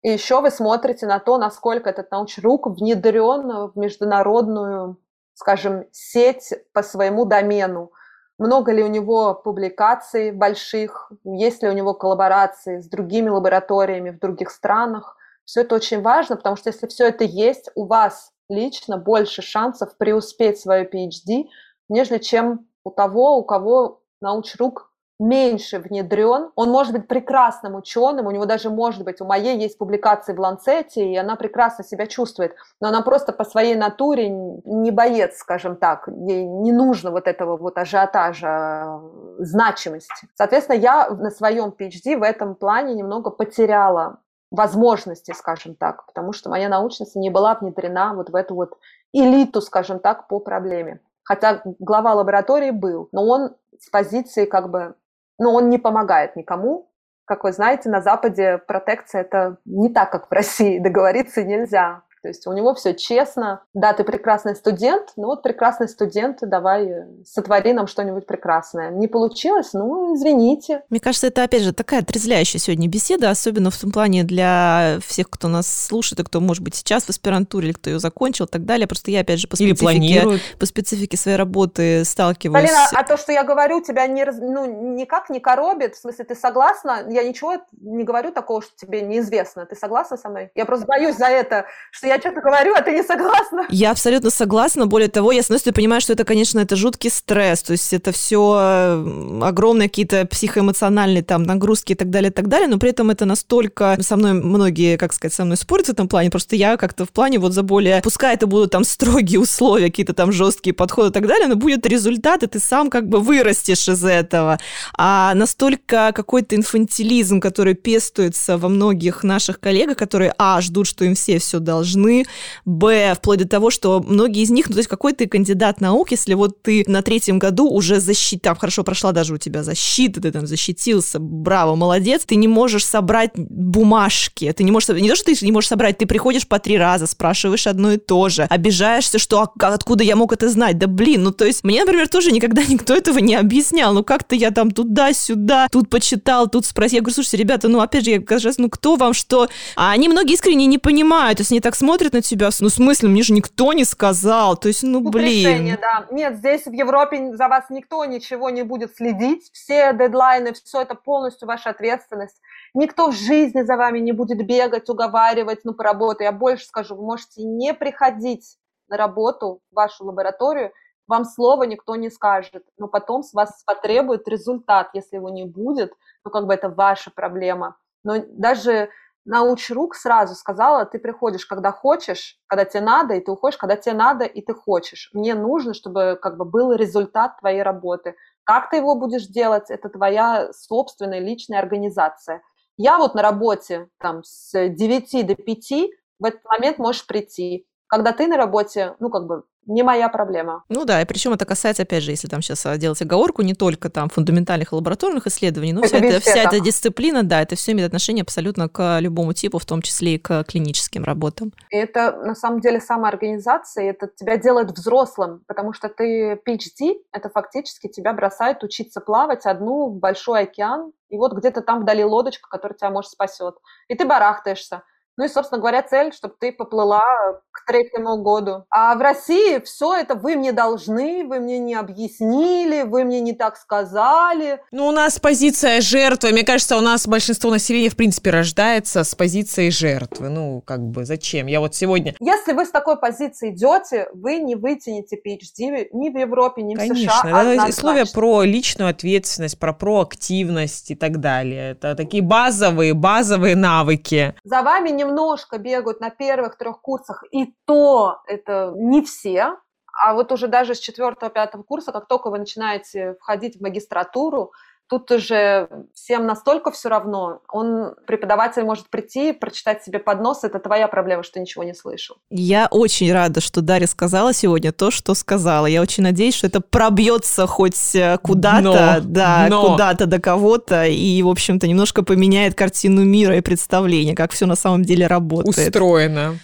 и 0.03 0.09
еще 0.11 0.41
вы 0.41 0.51
смотрите 0.51 1.07
на 1.07 1.19
то, 1.19 1.37
насколько 1.37 1.89
этот 1.89 2.11
научрук 2.11 2.67
внедрен 2.67 3.71
в 3.71 3.77
международную, 3.77 4.97
скажем, 5.33 5.85
сеть 5.91 6.53
по 6.73 6.83
своему 6.83 7.25
домену 7.25 7.91
много 8.41 8.71
ли 8.71 8.83
у 8.83 8.87
него 8.87 9.35
публикаций 9.35 10.31
больших, 10.31 11.11
есть 11.23 11.61
ли 11.61 11.69
у 11.69 11.73
него 11.73 11.93
коллаборации 11.93 12.79
с 12.79 12.89
другими 12.89 13.29
лабораториями 13.29 14.09
в 14.09 14.19
других 14.19 14.49
странах. 14.49 15.15
Все 15.45 15.61
это 15.61 15.75
очень 15.75 16.01
важно, 16.01 16.37
потому 16.37 16.55
что 16.55 16.69
если 16.69 16.87
все 16.87 17.07
это 17.09 17.23
есть, 17.23 17.69
у 17.75 17.85
вас 17.85 18.31
лично 18.49 18.97
больше 18.97 19.43
шансов 19.43 19.95
преуспеть 19.95 20.59
свою 20.59 20.85
PhD, 20.85 21.45
нежели 21.87 22.17
чем 22.17 22.67
у 22.83 22.89
того, 22.89 23.37
у 23.37 23.43
кого 23.43 24.01
научрук 24.21 24.90
меньше 25.21 25.77
внедрен, 25.77 26.51
он 26.55 26.71
может 26.71 26.93
быть 26.93 27.07
прекрасным 27.07 27.75
ученым, 27.75 28.25
у 28.25 28.31
него 28.31 28.45
даже 28.45 28.71
может 28.71 29.03
быть, 29.03 29.21
у 29.21 29.25
моей 29.25 29.57
есть 29.57 29.77
публикации 29.77 30.33
в 30.33 30.39
Ланцете, 30.39 31.07
и 31.07 31.15
она 31.15 31.35
прекрасно 31.35 31.83
себя 31.83 32.07
чувствует, 32.07 32.55
но 32.79 32.87
она 32.87 33.03
просто 33.03 33.31
по 33.31 33.45
своей 33.45 33.75
натуре 33.75 34.29
не 34.29 34.89
боец, 34.89 35.37
скажем 35.37 35.75
так, 35.75 36.07
ей 36.07 36.43
не 36.43 36.71
нужно 36.71 37.11
вот 37.11 37.27
этого 37.27 37.55
вот 37.55 37.77
ажиотажа, 37.77 38.99
значимости. 39.37 40.27
Соответственно, 40.33 40.77
я 40.77 41.09
на 41.09 41.29
своем 41.29 41.69
PhD 41.69 42.17
в 42.17 42.23
этом 42.23 42.55
плане 42.55 42.95
немного 42.95 43.29
потеряла 43.29 44.17
возможности, 44.49 45.33
скажем 45.33 45.75
так, 45.75 46.07
потому 46.07 46.33
что 46.33 46.49
моя 46.49 46.67
научница 46.67 47.19
не 47.19 47.29
была 47.29 47.53
внедрена 47.53 48.15
вот 48.15 48.31
в 48.31 48.35
эту 48.35 48.55
вот 48.55 48.77
элиту, 49.13 49.61
скажем 49.61 49.99
так, 49.99 50.27
по 50.27 50.39
проблеме. 50.39 50.99
Хотя 51.23 51.61
глава 51.63 52.13
лаборатории 52.15 52.71
был, 52.71 53.07
но 53.11 53.25
он 53.25 53.55
с 53.79 53.89
позиции 53.89 54.45
как 54.45 54.69
бы 54.69 54.95
но 55.41 55.55
он 55.55 55.69
не 55.69 55.79
помогает 55.79 56.35
никому. 56.35 56.91
Как 57.25 57.43
вы 57.43 57.51
знаете, 57.51 57.89
на 57.89 58.01
Западе 58.01 58.59
протекция 58.59 59.21
это 59.21 59.57
не 59.65 59.89
так, 59.91 60.11
как 60.11 60.29
в 60.29 60.31
России, 60.31 60.77
договориться 60.83 61.43
нельзя. 61.43 62.03
То 62.21 62.27
есть 62.27 62.45
у 62.45 62.53
него 62.53 62.75
все 62.75 62.93
честно. 62.93 63.63
Да, 63.73 63.93
ты 63.93 64.03
прекрасный 64.03 64.55
студент, 64.55 65.13
ну 65.15 65.27
вот 65.27 65.41
прекрасный 65.41 65.87
студент, 65.89 66.37
давай 66.41 66.85
э, 66.85 67.07
сотвори 67.25 67.73
нам 67.73 67.87
что-нибудь 67.87 68.27
прекрасное. 68.27 68.91
Не 68.91 69.07
получилось? 69.07 69.73
Ну, 69.73 70.15
извините. 70.15 70.83
Мне 70.89 70.99
кажется, 70.99 71.27
это, 71.27 71.43
опять 71.43 71.63
же, 71.63 71.73
такая 71.73 72.01
отрезвляющая 72.01 72.59
сегодня 72.59 72.87
беседа, 72.87 73.29
особенно 73.31 73.71
в 73.71 73.77
том 73.77 73.91
плане 73.91 74.23
для 74.23 74.99
всех, 75.05 75.29
кто 75.29 75.47
нас 75.47 75.67
слушает, 75.67 76.19
и 76.19 76.23
кто, 76.23 76.39
может 76.39 76.63
быть, 76.63 76.75
сейчас 76.75 77.05
в 77.05 77.09
аспирантуре, 77.09 77.69
или 77.69 77.73
кто 77.73 77.89
ее 77.89 77.99
закончил 77.99 78.45
и 78.45 78.49
так 78.49 78.65
далее. 78.65 78.87
Просто 78.87 79.09
я, 79.09 79.21
опять 79.21 79.39
же, 79.39 79.47
по 79.47 79.55
специфике, 79.55 80.39
по 80.59 80.65
специфике 80.65 81.17
своей 81.17 81.37
работы 81.37 82.05
сталкиваюсь... 82.05 82.69
Полина, 82.69 82.87
а 82.93 83.03
то, 83.03 83.17
что 83.17 83.31
я 83.31 83.43
говорю, 83.43 83.81
тебя 83.81 84.05
не, 84.05 84.25
ну, 84.25 84.93
никак 84.95 85.29
не 85.31 85.39
коробит? 85.39 85.95
В 85.95 86.01
смысле, 86.01 86.25
ты 86.25 86.35
согласна? 86.35 87.03
Я 87.09 87.23
ничего 87.23 87.57
не 87.81 88.03
говорю 88.03 88.31
такого, 88.31 88.61
что 88.61 88.71
тебе 88.75 89.01
неизвестно. 89.01 89.65
Ты 89.65 89.75
согласна 89.75 90.17
со 90.17 90.29
мной? 90.29 90.51
Я 90.53 90.65
просто 90.65 90.85
боюсь 90.85 91.15
за 91.15 91.25
это, 91.25 91.65
что 91.91 92.10
я 92.11 92.19
что-то 92.19 92.41
говорю, 92.41 92.73
а 92.75 92.81
ты 92.81 92.91
не 92.91 93.03
согласна. 93.03 93.65
Я 93.69 93.91
абсолютно 93.91 94.29
согласна. 94.29 94.85
Более 94.85 95.09
того, 95.09 95.31
я 95.31 95.41
с 95.41 95.45
одной 95.45 95.59
стороны 95.59 95.75
понимаю, 95.75 96.01
что 96.01 96.13
это, 96.13 96.23
конечно, 96.23 96.59
это 96.59 96.75
жуткий 96.75 97.09
стресс. 97.09 97.63
То 97.63 97.71
есть 97.73 97.93
это 97.93 98.11
все 98.11 99.03
огромные 99.41 99.89
какие-то 99.89 100.25
психоэмоциональные 100.25 101.23
там 101.23 101.43
нагрузки 101.43 101.93
и 101.93 101.95
так 101.95 102.09
далее, 102.09 102.31
и 102.31 102.33
так 102.33 102.47
далее. 102.47 102.67
Но 102.67 102.77
при 102.77 102.89
этом 102.89 103.09
это 103.09 103.25
настолько... 103.25 103.97
Со 104.01 104.17
мной 104.17 104.33
многие, 104.33 104.97
как 104.97 105.13
сказать, 105.13 105.33
со 105.33 105.45
мной 105.45 105.57
спорят 105.57 105.87
в 105.87 105.89
этом 105.89 106.07
плане. 106.07 106.29
Просто 106.29 106.55
я 106.55 106.77
как-то 106.77 107.05
в 107.05 107.09
плане 107.09 107.39
вот 107.39 107.53
за 107.53 107.63
более... 107.63 108.01
Пускай 108.01 108.35
это 108.35 108.47
будут 108.47 108.71
там 108.71 108.83
строгие 108.83 109.39
условия, 109.39 109.85
какие-то 109.85 110.13
там 110.13 110.31
жесткие 110.31 110.73
подходы 110.73 111.09
и 111.09 111.13
так 111.13 111.27
далее, 111.27 111.47
но 111.47 111.55
будет 111.55 111.85
результат, 111.85 112.43
и 112.43 112.47
ты 112.47 112.59
сам 112.59 112.89
как 112.89 113.07
бы 113.07 113.19
вырастешь 113.19 113.87
из 113.87 114.03
этого. 114.03 114.59
А 114.97 115.33
настолько 115.35 116.11
какой-то 116.13 116.55
инфантилизм, 116.55 117.39
который 117.39 117.73
пестуется 117.73 118.57
во 118.57 118.69
многих 118.69 119.23
наших 119.23 119.59
коллегах, 119.59 119.97
которые, 119.97 120.33
а, 120.37 120.59
ждут, 120.61 120.87
что 120.87 121.05
им 121.05 121.15
все 121.15 121.39
все 121.39 121.59
должны, 121.59 122.00
нужны, 122.01 122.25
б, 122.65 123.13
вплоть 123.15 123.39
до 123.39 123.47
того, 123.47 123.69
что 123.69 124.03
многие 124.05 124.43
из 124.43 124.49
них, 124.49 124.69
ну, 124.69 124.73
то 124.73 124.79
есть 124.79 124.89
какой 124.89 125.13
ты 125.13 125.27
кандидат 125.27 125.81
наук, 125.81 126.11
если 126.11 126.33
вот 126.33 126.61
ты 126.61 126.83
на 126.87 127.01
третьем 127.01 127.39
году 127.39 127.69
уже 127.69 127.99
защита, 127.99 128.55
хорошо 128.55 128.83
прошла 128.83 129.11
даже 129.11 129.33
у 129.33 129.37
тебя 129.37 129.63
защита, 129.63 130.21
ты 130.21 130.31
там 130.31 130.47
защитился, 130.47 131.19
браво, 131.19 131.75
молодец, 131.75 132.23
ты 132.25 132.35
не 132.35 132.47
можешь 132.47 132.85
собрать 132.85 133.31
бумажки, 133.35 134.51
ты 134.51 134.63
не 134.63 134.71
можешь, 134.71 134.89
не 134.89 135.09
то, 135.09 135.15
что 135.15 135.25
ты 135.25 135.45
не 135.45 135.51
можешь 135.51 135.69
собрать, 135.69 135.97
ты 135.97 136.05
приходишь 136.05 136.47
по 136.47 136.59
три 136.59 136.77
раза, 136.77 137.07
спрашиваешь 137.07 137.67
одно 137.67 137.93
и 137.93 137.97
то 137.97 138.29
же, 138.29 138.43
обижаешься, 138.43 139.19
что 139.19 139.41
а, 139.41 139.73
откуда 139.73 140.03
я 140.03 140.15
мог 140.15 140.33
это 140.33 140.49
знать, 140.49 140.77
да 140.77 140.87
блин, 140.87 141.23
ну 141.23 141.31
то 141.31 141.45
есть 141.45 141.63
мне, 141.63 141.81
например, 141.81 142.07
тоже 142.07 142.31
никогда 142.31 142.63
никто 142.67 142.93
этого 142.93 143.19
не 143.19 143.35
объяснял, 143.35 143.93
ну 143.93 144.03
как-то 144.03 144.35
я 144.35 144.51
там 144.51 144.71
туда-сюда, 144.71 145.67
тут 145.71 145.89
почитал, 145.89 146.49
тут 146.49 146.65
спросил, 146.65 146.97
я 146.97 147.01
говорю, 147.01 147.15
слушайте, 147.15 147.37
ребята, 147.37 147.67
ну 147.67 147.79
опять 147.79 148.05
же, 148.05 148.11
я 148.11 148.21
кажется, 148.21 148.61
ну 148.61 148.69
кто 148.69 148.95
вам 148.95 149.13
что, 149.13 149.47
а 149.75 149.91
они 149.91 150.09
многие 150.09 150.33
искренне 150.33 150.65
не 150.65 150.77
понимают, 150.77 151.37
то 151.37 151.41
есть 151.41 151.51
они 151.51 151.59
так 151.61 151.75
смотрят 151.75 151.90
смотрит 151.91 152.13
на 152.13 152.21
тебя, 152.21 152.49
ну, 152.61 152.69
в 152.69 152.71
смысле, 152.71 153.09
мне 153.09 153.21
же 153.21 153.33
никто 153.33 153.73
не 153.73 153.83
сказал, 153.83 154.55
то 154.55 154.69
есть, 154.69 154.81
ну, 154.81 155.01
блин. 155.01 155.77
Да. 155.81 156.07
Нет, 156.09 156.37
здесь 156.37 156.65
в 156.65 156.71
Европе 156.71 157.35
за 157.35 157.49
вас 157.49 157.65
никто 157.69 158.05
ничего 158.05 158.49
не 158.49 158.63
будет 158.63 158.95
следить, 158.95 159.49
все 159.51 159.91
дедлайны, 159.91 160.53
все 160.53 160.83
это 160.83 160.95
полностью 160.95 161.49
ваша 161.49 161.71
ответственность. 161.71 162.39
Никто 162.73 163.11
в 163.11 163.13
жизни 163.13 163.63
за 163.63 163.75
вами 163.75 163.99
не 163.99 164.13
будет 164.13 164.37
бегать, 164.47 164.87
уговаривать, 164.89 165.65
ну, 165.65 165.73
по 165.73 165.83
работе. 165.83 166.23
Я 166.23 166.31
больше 166.31 166.65
скажу, 166.65 166.95
вы 166.95 167.03
можете 167.03 167.43
не 167.43 167.73
приходить 167.73 168.57
на 168.87 168.95
работу 168.95 169.59
в 169.69 169.75
вашу 169.75 170.05
лабораторию, 170.05 170.71
вам 171.07 171.25
слова 171.25 171.63
никто 171.63 171.97
не 171.97 172.09
скажет, 172.09 172.63
но 172.77 172.87
потом 172.87 173.21
с 173.21 173.33
вас 173.33 173.63
потребует 173.65 174.25
результат, 174.29 174.91
если 174.93 175.17
его 175.17 175.29
не 175.29 175.43
будет, 175.43 175.91
ну, 176.23 176.31
как 176.31 176.47
бы 176.47 176.53
это 176.53 176.69
ваша 176.69 177.11
проблема. 177.11 177.75
Но 178.05 178.15
даже 178.29 178.89
научрук 179.25 179.95
сразу 179.95 180.35
сказала, 180.35 180.85
ты 180.85 180.99
приходишь, 180.99 181.45
когда 181.45 181.71
хочешь, 181.71 182.37
когда 182.47 182.65
тебе 182.65 182.81
надо, 182.81 183.13
и 183.13 183.21
ты 183.21 183.31
уходишь, 183.31 183.57
когда 183.57 183.75
тебе 183.75 183.95
надо, 183.95 184.25
и 184.25 184.41
ты 184.41 184.53
хочешь. 184.53 185.09
Мне 185.13 185.35
нужно, 185.35 185.73
чтобы 185.73 186.17
как 186.21 186.37
бы 186.37 186.45
был 186.45 186.73
результат 186.73 187.39
твоей 187.39 187.61
работы. 187.61 188.15
Как 188.43 188.69
ты 188.69 188.77
его 188.77 188.95
будешь 188.95 189.27
делать, 189.27 189.69
это 189.69 189.89
твоя 189.89 190.51
собственная 190.53 191.19
личная 191.19 191.59
организация. 191.59 192.41
Я 192.77 192.97
вот 192.97 193.13
на 193.13 193.21
работе 193.21 193.89
там 193.99 194.23
с 194.23 194.51
9 194.53 195.27
до 195.27 195.35
5 195.35 195.71
в 196.19 196.25
этот 196.25 196.43
момент 196.45 196.77
можешь 196.77 197.05
прийти. 197.05 197.67
Когда 197.91 198.13
ты 198.13 198.27
на 198.27 198.37
работе, 198.37 198.95
ну, 198.99 199.09
как 199.09 199.27
бы, 199.27 199.43
не 199.65 199.83
моя 199.83 200.07
проблема. 200.07 200.63
Ну 200.69 200.85
да, 200.85 201.01
и 201.01 201.05
причем 201.05 201.33
это 201.33 201.45
касается, 201.45 201.83
опять 201.83 202.03
же, 202.03 202.11
если 202.11 202.29
там 202.29 202.41
сейчас 202.41 202.65
а, 202.65 202.77
делать 202.77 203.01
оговорку, 203.01 203.41
не 203.41 203.53
только 203.53 203.89
там 203.89 204.07
фундаментальных 204.07 204.71
лабораторных 204.71 205.27
исследований, 205.27 205.73
но 205.73 205.81
это 205.81 205.97
вся, 205.97 206.07
это, 206.07 206.19
вся 206.21 206.43
эта 206.43 206.59
дисциплина, 206.61 207.21
да, 207.21 207.41
это 207.41 207.57
все 207.57 207.73
имеет 207.73 207.87
отношение 207.87 208.21
абсолютно 208.21 208.69
к 208.69 208.99
любому 209.01 209.33
типу, 209.33 209.59
в 209.59 209.65
том 209.65 209.81
числе 209.81 210.15
и 210.15 210.17
к 210.17 210.45
клиническим 210.45 211.03
работам. 211.03 211.51
И 211.69 211.75
это 211.75 212.13
на 212.15 212.33
самом 212.33 212.61
деле 212.61 212.79
самоорганизация, 212.79 213.89
это 213.89 214.07
тебя 214.07 214.37
делает 214.37 214.71
взрослым, 214.71 215.43
потому 215.45 215.73
что 215.73 215.89
ты 215.89 216.39
PhD, 216.47 216.95
это 217.11 217.29
фактически 217.29 217.89
тебя 217.89 218.13
бросает 218.13 218.63
учиться 218.63 219.01
плавать 219.01 219.45
одну 219.45 219.89
в 219.89 219.99
большой 219.99 220.43
океан, 220.43 220.93
и 221.09 221.17
вот 221.17 221.33
где-то 221.33 221.61
там 221.61 221.81
вдали 221.81 222.05
лодочка, 222.05 222.47
которая 222.49 222.77
тебя, 222.77 222.89
может, 222.89 223.11
спасет. 223.11 223.55
И 223.89 223.95
ты 223.95 224.05
барахтаешься. 224.05 224.83
Ну 225.17 225.25
и, 225.25 225.27
собственно 225.27 225.59
говоря, 225.59 225.81
цель, 225.83 226.13
чтобы 226.13 226.35
ты 226.39 226.51
поплыла 226.51 227.03
к 227.51 227.65
третьему 227.65 228.21
году. 228.23 228.65
А 228.69 228.95
в 228.95 229.01
России 229.01 229.59
все 229.59 229.95
это 229.95 230.15
вы 230.15 230.35
мне 230.35 230.51
должны, 230.51 231.25
вы 231.27 231.39
мне 231.39 231.59
не 231.59 231.75
объяснили, 231.75 232.83
вы 232.83 233.03
мне 233.03 233.19
не 233.19 233.33
так 233.33 233.57
сказали. 233.57 234.61
Ну, 234.71 234.87
у 234.87 234.91
нас 234.91 235.19
позиция 235.19 235.81
жертвы. 235.81 236.31
Мне 236.31 236.43
кажется, 236.43 236.77
у 236.77 236.81
нас 236.81 237.07
большинство 237.07 237.51
населения, 237.51 237.89
в 237.89 237.95
принципе, 237.95 238.31
рождается 238.31 239.03
с 239.03 239.13
позицией 239.13 239.69
жертвы. 239.71 240.29
Ну, 240.29 240.61
как 240.65 240.81
бы, 240.81 241.05
зачем? 241.05 241.47
Я 241.47 241.59
вот 241.59 241.75
сегодня... 241.75 242.15
Если 242.19 242.53
вы 242.53 242.65
с 242.65 242.71
такой 242.71 242.97
позиции 242.97 243.51
идете, 243.51 244.07
вы 244.13 244.37
не 244.37 244.55
вытянете 244.55 245.17
PhD 245.17 245.87
ни 245.91 246.09
в 246.09 246.17
Европе, 246.17 246.61
ни 246.61 246.75
Конечно, 246.75 247.11
в 247.11 247.19
США. 247.19 247.43
Конечно, 247.43 247.67
условия 247.67 248.05
про 248.11 248.43
личную 248.43 248.89
ответственность, 248.89 249.59
про 249.59 249.73
проактивность 249.73 250.91
и 250.91 250.95
так 250.95 251.19
далее. 251.19 251.71
Это 251.71 251.95
такие 251.95 252.23
базовые, 252.23 252.93
базовые 252.93 253.55
навыки. 253.55 254.35
За 254.43 254.61
вами 254.61 254.89
не 254.89 255.00
немножко 255.01 255.57
бегают 255.57 255.99
на 255.99 256.09
первых 256.09 256.57
трех 256.57 256.81
курсах, 256.81 257.23
и 257.31 257.53
то 257.65 258.21
это 258.27 258.73
не 258.75 259.01
все, 259.01 259.57
а 259.93 260.13
вот 260.13 260.31
уже 260.31 260.47
даже 260.47 260.75
с 260.75 260.79
четвертого-пятого 260.79 261.63
курса, 261.63 261.91
как 261.91 262.07
только 262.07 262.29
вы 262.29 262.39
начинаете 262.39 263.15
входить 263.19 263.57
в 263.57 263.61
магистратуру, 263.61 264.51
тут 264.91 265.09
уже 265.09 265.69
всем 265.93 266.25
настолько 266.25 266.69
все 266.69 266.89
равно. 266.89 267.39
Он, 267.47 267.95
преподаватель 268.05 268.63
может 268.63 268.89
прийти, 268.89 269.31
прочитать 269.31 269.81
себе 269.83 269.99
поднос, 269.99 270.43
это 270.43 270.59
твоя 270.59 270.89
проблема, 270.89 271.23
что 271.23 271.39
ничего 271.39 271.63
не 271.63 271.73
слышал. 271.73 272.17
Я 272.29 272.67
очень 272.69 273.11
рада, 273.13 273.39
что 273.39 273.61
Дарья 273.61 273.87
сказала 273.87 274.33
сегодня 274.33 274.73
то, 274.73 274.91
что 274.91 275.13
сказала. 275.13 275.65
Я 275.65 275.81
очень 275.81 276.03
надеюсь, 276.03 276.35
что 276.35 276.47
это 276.47 276.59
пробьется 276.59 277.47
хоть 277.47 277.95
э, 277.95 278.17
куда-то, 278.21 278.99
да, 279.01 279.47
но. 279.49 279.69
куда-то 279.69 280.07
до 280.07 280.19
кого-то, 280.19 280.85
и, 280.85 281.23
в 281.23 281.29
общем-то, 281.29 281.67
немножко 281.67 282.03
поменяет 282.03 282.55
картину 282.55 283.05
мира 283.05 283.37
и 283.37 283.41
представление, 283.41 284.13
как 284.13 284.33
все 284.33 284.45
на 284.45 284.57
самом 284.57 284.83
деле 284.83 285.07
работает. 285.07 285.69
Устроено. 285.69 286.37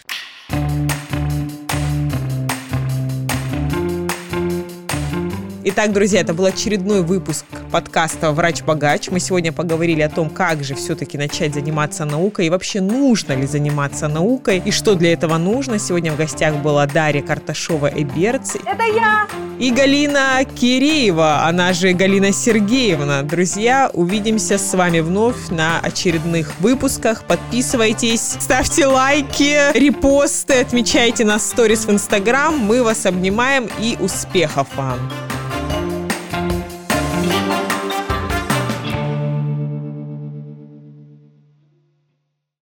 Итак, 5.70 5.92
друзья, 5.92 6.22
это 6.22 6.34
был 6.34 6.46
очередной 6.46 7.02
выпуск 7.02 7.44
подкаста 7.74 8.32
«Врач-богач». 8.32 9.10
Мы 9.10 9.20
сегодня 9.20 9.52
поговорили 9.52 10.00
о 10.00 10.08
том, 10.08 10.30
как 10.30 10.64
же 10.64 10.76
все-таки 10.76 11.18
начать 11.18 11.54
заниматься 11.54 12.06
наукой 12.06 12.46
и 12.46 12.50
вообще 12.50 12.80
нужно 12.80 13.34
ли 13.34 13.46
заниматься 13.46 14.08
наукой 14.08 14.62
и 14.64 14.72
что 14.72 14.96
для 14.96 15.12
этого 15.12 15.38
нужно. 15.38 15.78
Сегодня 15.78 16.14
в 16.14 16.16
гостях 16.16 16.56
была 16.56 16.86
Дарья 16.86 17.22
Карташова-Эберц. 17.22 18.62
Это 18.66 18.84
я! 18.96 19.28
И 19.60 19.72
Галина 19.72 20.46
Киреева, 20.46 21.44
она 21.44 21.74
же 21.74 21.92
Галина 21.92 22.32
Сергеевна. 22.32 23.24
Друзья, 23.24 23.92
увидимся 23.92 24.58
с 24.58 24.74
вами 24.74 25.02
вновь 25.02 25.50
на 25.50 25.82
очередных 25.82 26.58
выпусках. 26.62 27.26
Подписывайтесь, 27.26 28.38
ставьте 28.40 28.86
лайки, 28.86 29.78
репосты, 29.78 30.62
отмечайте 30.62 31.26
нас 31.26 31.42
в 31.42 31.46
сторис 31.48 31.86
в 31.86 31.92
Инстаграм. 31.92 32.58
Мы 32.58 32.82
вас 32.82 33.06
обнимаем 33.06 33.68
и 33.82 33.98
успехов 34.00 34.68
вам! 34.78 34.98